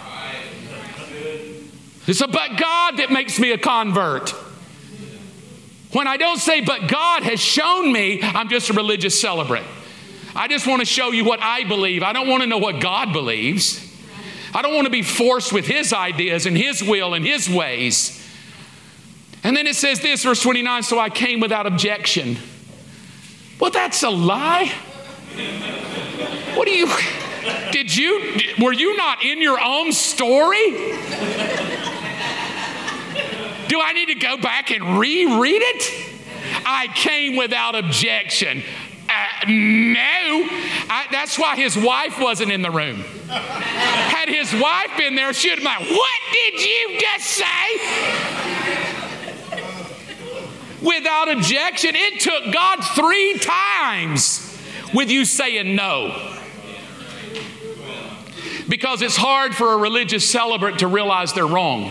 It's 2.06 2.20
a 2.20 2.26
but 2.26 2.56
God 2.56 2.96
that 2.96 3.10
makes 3.10 3.38
me 3.38 3.52
a 3.52 3.58
convert. 3.58 4.30
When 5.92 6.08
I 6.08 6.16
don't 6.16 6.38
say, 6.38 6.62
but 6.62 6.88
God 6.88 7.22
has 7.22 7.38
shown 7.38 7.92
me, 7.92 8.20
I'm 8.22 8.48
just 8.48 8.70
a 8.70 8.72
religious 8.72 9.20
celebrant. 9.20 9.66
I 10.34 10.48
just 10.48 10.66
want 10.66 10.80
to 10.80 10.86
show 10.86 11.10
you 11.10 11.24
what 11.24 11.40
I 11.40 11.64
believe. 11.64 12.02
I 12.02 12.12
don't 12.12 12.28
want 12.28 12.42
to 12.42 12.48
know 12.48 12.58
what 12.58 12.80
God 12.80 13.12
believes. 13.12 13.91
I 14.54 14.62
don't 14.62 14.74
want 14.74 14.86
to 14.86 14.90
be 14.90 15.02
forced 15.02 15.52
with 15.52 15.66
His 15.66 15.92
ideas 15.92 16.46
and 16.46 16.56
His 16.56 16.82
will 16.82 17.14
and 17.14 17.24
His 17.24 17.48
ways. 17.48 18.18
And 19.44 19.56
then 19.56 19.66
it 19.66 19.76
says 19.76 20.00
this, 20.00 20.22
verse 20.22 20.42
29 20.42 20.82
so 20.82 20.98
I 20.98 21.08
came 21.08 21.40
without 21.40 21.66
objection. 21.66 22.36
Well, 23.58 23.70
that's 23.70 24.02
a 24.02 24.10
lie. 24.10 24.72
What 26.54 26.66
do 26.66 26.72
you, 26.72 26.88
did 27.70 27.96
you, 27.96 28.40
were 28.60 28.72
you 28.72 28.96
not 28.96 29.24
in 29.24 29.40
your 29.40 29.58
own 29.60 29.92
story? 29.92 30.70
Do 33.68 33.80
I 33.80 33.92
need 33.94 34.06
to 34.08 34.16
go 34.16 34.36
back 34.36 34.70
and 34.70 34.98
reread 34.98 35.62
it? 35.62 36.12
I 36.66 36.88
came 36.94 37.36
without 37.36 37.74
objection. 37.74 38.62
No. 39.48 40.48
I, 40.88 41.06
that's 41.10 41.38
why 41.38 41.56
his 41.56 41.76
wife 41.76 42.20
wasn't 42.20 42.52
in 42.52 42.62
the 42.62 42.70
room. 42.70 42.98
Had 43.28 44.28
his 44.28 44.52
wife 44.52 44.90
been 44.96 45.14
there, 45.14 45.32
she'd 45.32 45.50
have 45.50 45.58
been 45.58 45.64
like, 45.66 45.90
What 45.90 46.20
did 46.32 46.60
you 46.60 47.00
just 47.00 47.26
say? 47.26 47.78
Without 50.82 51.30
objection. 51.30 51.94
It 51.94 52.20
took 52.20 52.52
God 52.52 52.80
three 52.80 53.38
times 53.38 54.58
with 54.92 55.10
you 55.10 55.24
saying 55.24 55.74
no. 55.74 56.30
Because 58.68 59.02
it's 59.02 59.16
hard 59.16 59.54
for 59.54 59.72
a 59.72 59.76
religious 59.76 60.28
celebrant 60.28 60.80
to 60.80 60.86
realize 60.86 61.32
they're 61.32 61.46
wrong. 61.46 61.90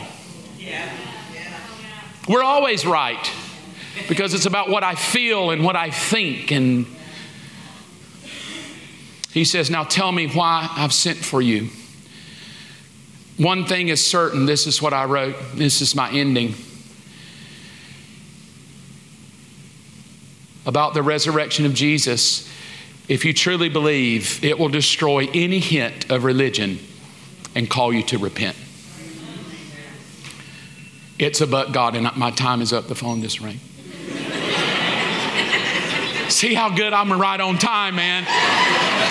We're 2.27 2.43
always 2.43 2.85
right 2.85 3.31
because 4.07 4.33
it's 4.33 4.45
about 4.45 4.69
what 4.69 4.83
I 4.83 4.95
feel 4.95 5.51
and 5.51 5.63
what 5.63 5.75
I 5.75 5.89
think 5.89 6.51
and 6.51 6.85
he 9.33 9.45
says, 9.45 9.69
Now 9.69 9.83
tell 9.83 10.11
me 10.11 10.27
why 10.27 10.67
I've 10.71 10.93
sent 10.93 11.17
for 11.17 11.41
you. 11.41 11.69
One 13.37 13.65
thing 13.65 13.87
is 13.87 14.05
certain 14.05 14.45
this 14.45 14.67
is 14.67 14.81
what 14.81 14.93
I 14.93 15.05
wrote, 15.05 15.35
this 15.55 15.81
is 15.81 15.95
my 15.95 16.11
ending. 16.11 16.55
About 20.65 20.93
the 20.93 21.01
resurrection 21.01 21.65
of 21.65 21.73
Jesus, 21.73 22.47
if 23.07 23.25
you 23.25 23.33
truly 23.33 23.67
believe, 23.67 24.43
it 24.43 24.59
will 24.59 24.69
destroy 24.69 25.27
any 25.33 25.59
hint 25.59 26.11
of 26.11 26.23
religion 26.23 26.77
and 27.55 27.69
call 27.69 27.91
you 27.91 28.03
to 28.03 28.19
repent. 28.19 28.55
It's 31.17 31.41
a 31.41 31.47
but 31.47 31.71
God, 31.71 31.95
and 31.95 32.15
my 32.15 32.31
time 32.31 32.61
is 32.61 32.73
up. 32.73 32.87
The 32.87 32.95
phone 32.95 33.21
just 33.21 33.41
rang. 33.41 33.59
See 36.29 36.53
how 36.53 36.75
good 36.75 36.93
I'm 36.93 37.11
right 37.13 37.39
on 37.39 37.57
time, 37.57 37.95
man. 37.95 38.25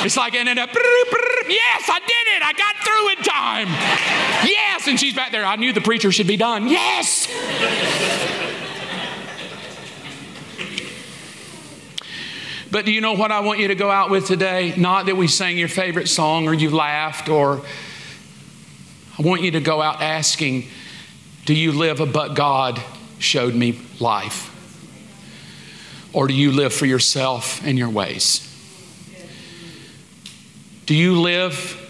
It's 0.04 0.16
like 0.16 0.34
ended 0.34 0.58
up, 0.58 0.70
yes, 0.74 1.88
I 1.88 2.00
did 2.00 2.26
it. 2.36 2.42
I 2.42 2.52
got 2.52 2.76
through 2.84 3.10
in 3.10 3.16
time. 3.18 3.68
Yes. 4.48 4.86
And 4.86 4.98
she's 4.98 5.14
back 5.14 5.30
there. 5.30 5.44
I 5.44 5.56
knew 5.56 5.72
the 5.72 5.80
preacher 5.80 6.10
should 6.10 6.26
be 6.26 6.36
done. 6.36 6.68
Yes. 6.68 7.28
But 12.70 12.84
do 12.84 12.92
you 12.92 13.00
know 13.00 13.14
what 13.14 13.32
I 13.32 13.40
want 13.40 13.58
you 13.58 13.68
to 13.68 13.74
go 13.74 13.90
out 13.90 14.10
with 14.10 14.26
today? 14.26 14.74
Not 14.76 15.06
that 15.06 15.16
we 15.16 15.26
sang 15.26 15.58
your 15.58 15.68
favorite 15.68 16.08
song 16.08 16.46
or 16.46 16.54
you 16.54 16.70
laughed, 16.70 17.28
or 17.28 17.62
I 19.18 19.22
want 19.22 19.42
you 19.42 19.50
to 19.52 19.60
go 19.60 19.82
out 19.82 20.00
asking, 20.00 20.68
Do 21.46 21.54
you 21.54 21.72
live 21.72 22.00
a 22.00 22.06
but 22.06 22.34
God 22.34 22.80
showed 23.18 23.54
me 23.54 23.80
life? 23.98 24.46
Or 26.12 26.28
do 26.28 26.34
you 26.34 26.52
live 26.52 26.72
for 26.72 26.86
yourself 26.86 27.64
and 27.64 27.76
your 27.76 27.90
ways? 27.90 28.49
Do 30.90 30.96
you 30.96 31.20
live 31.20 31.88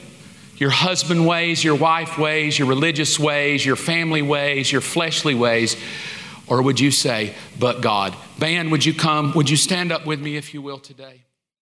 your 0.59 0.69
husband 0.69 1.27
ways, 1.27 1.65
your 1.65 1.75
wife 1.75 2.19
ways, 2.19 2.59
your 2.59 2.69
religious 2.69 3.19
ways, 3.19 3.65
your 3.65 3.75
family 3.75 4.21
ways, 4.21 4.71
your 4.71 4.83
fleshly 4.83 5.35
ways? 5.35 5.75
Or 6.47 6.61
would 6.61 6.79
you 6.79 6.91
say, 6.91 7.35
but 7.59 7.81
God? 7.81 8.15
Band, 8.39 8.71
would 8.71 8.85
you 8.85 8.93
come? 8.93 9.33
Would 9.33 9.49
you 9.49 9.57
stand 9.57 9.91
up 9.91 10.05
with 10.05 10.21
me, 10.21 10.37
if 10.37 10.53
you 10.53 10.61
will, 10.61 10.79
today? 10.79 11.23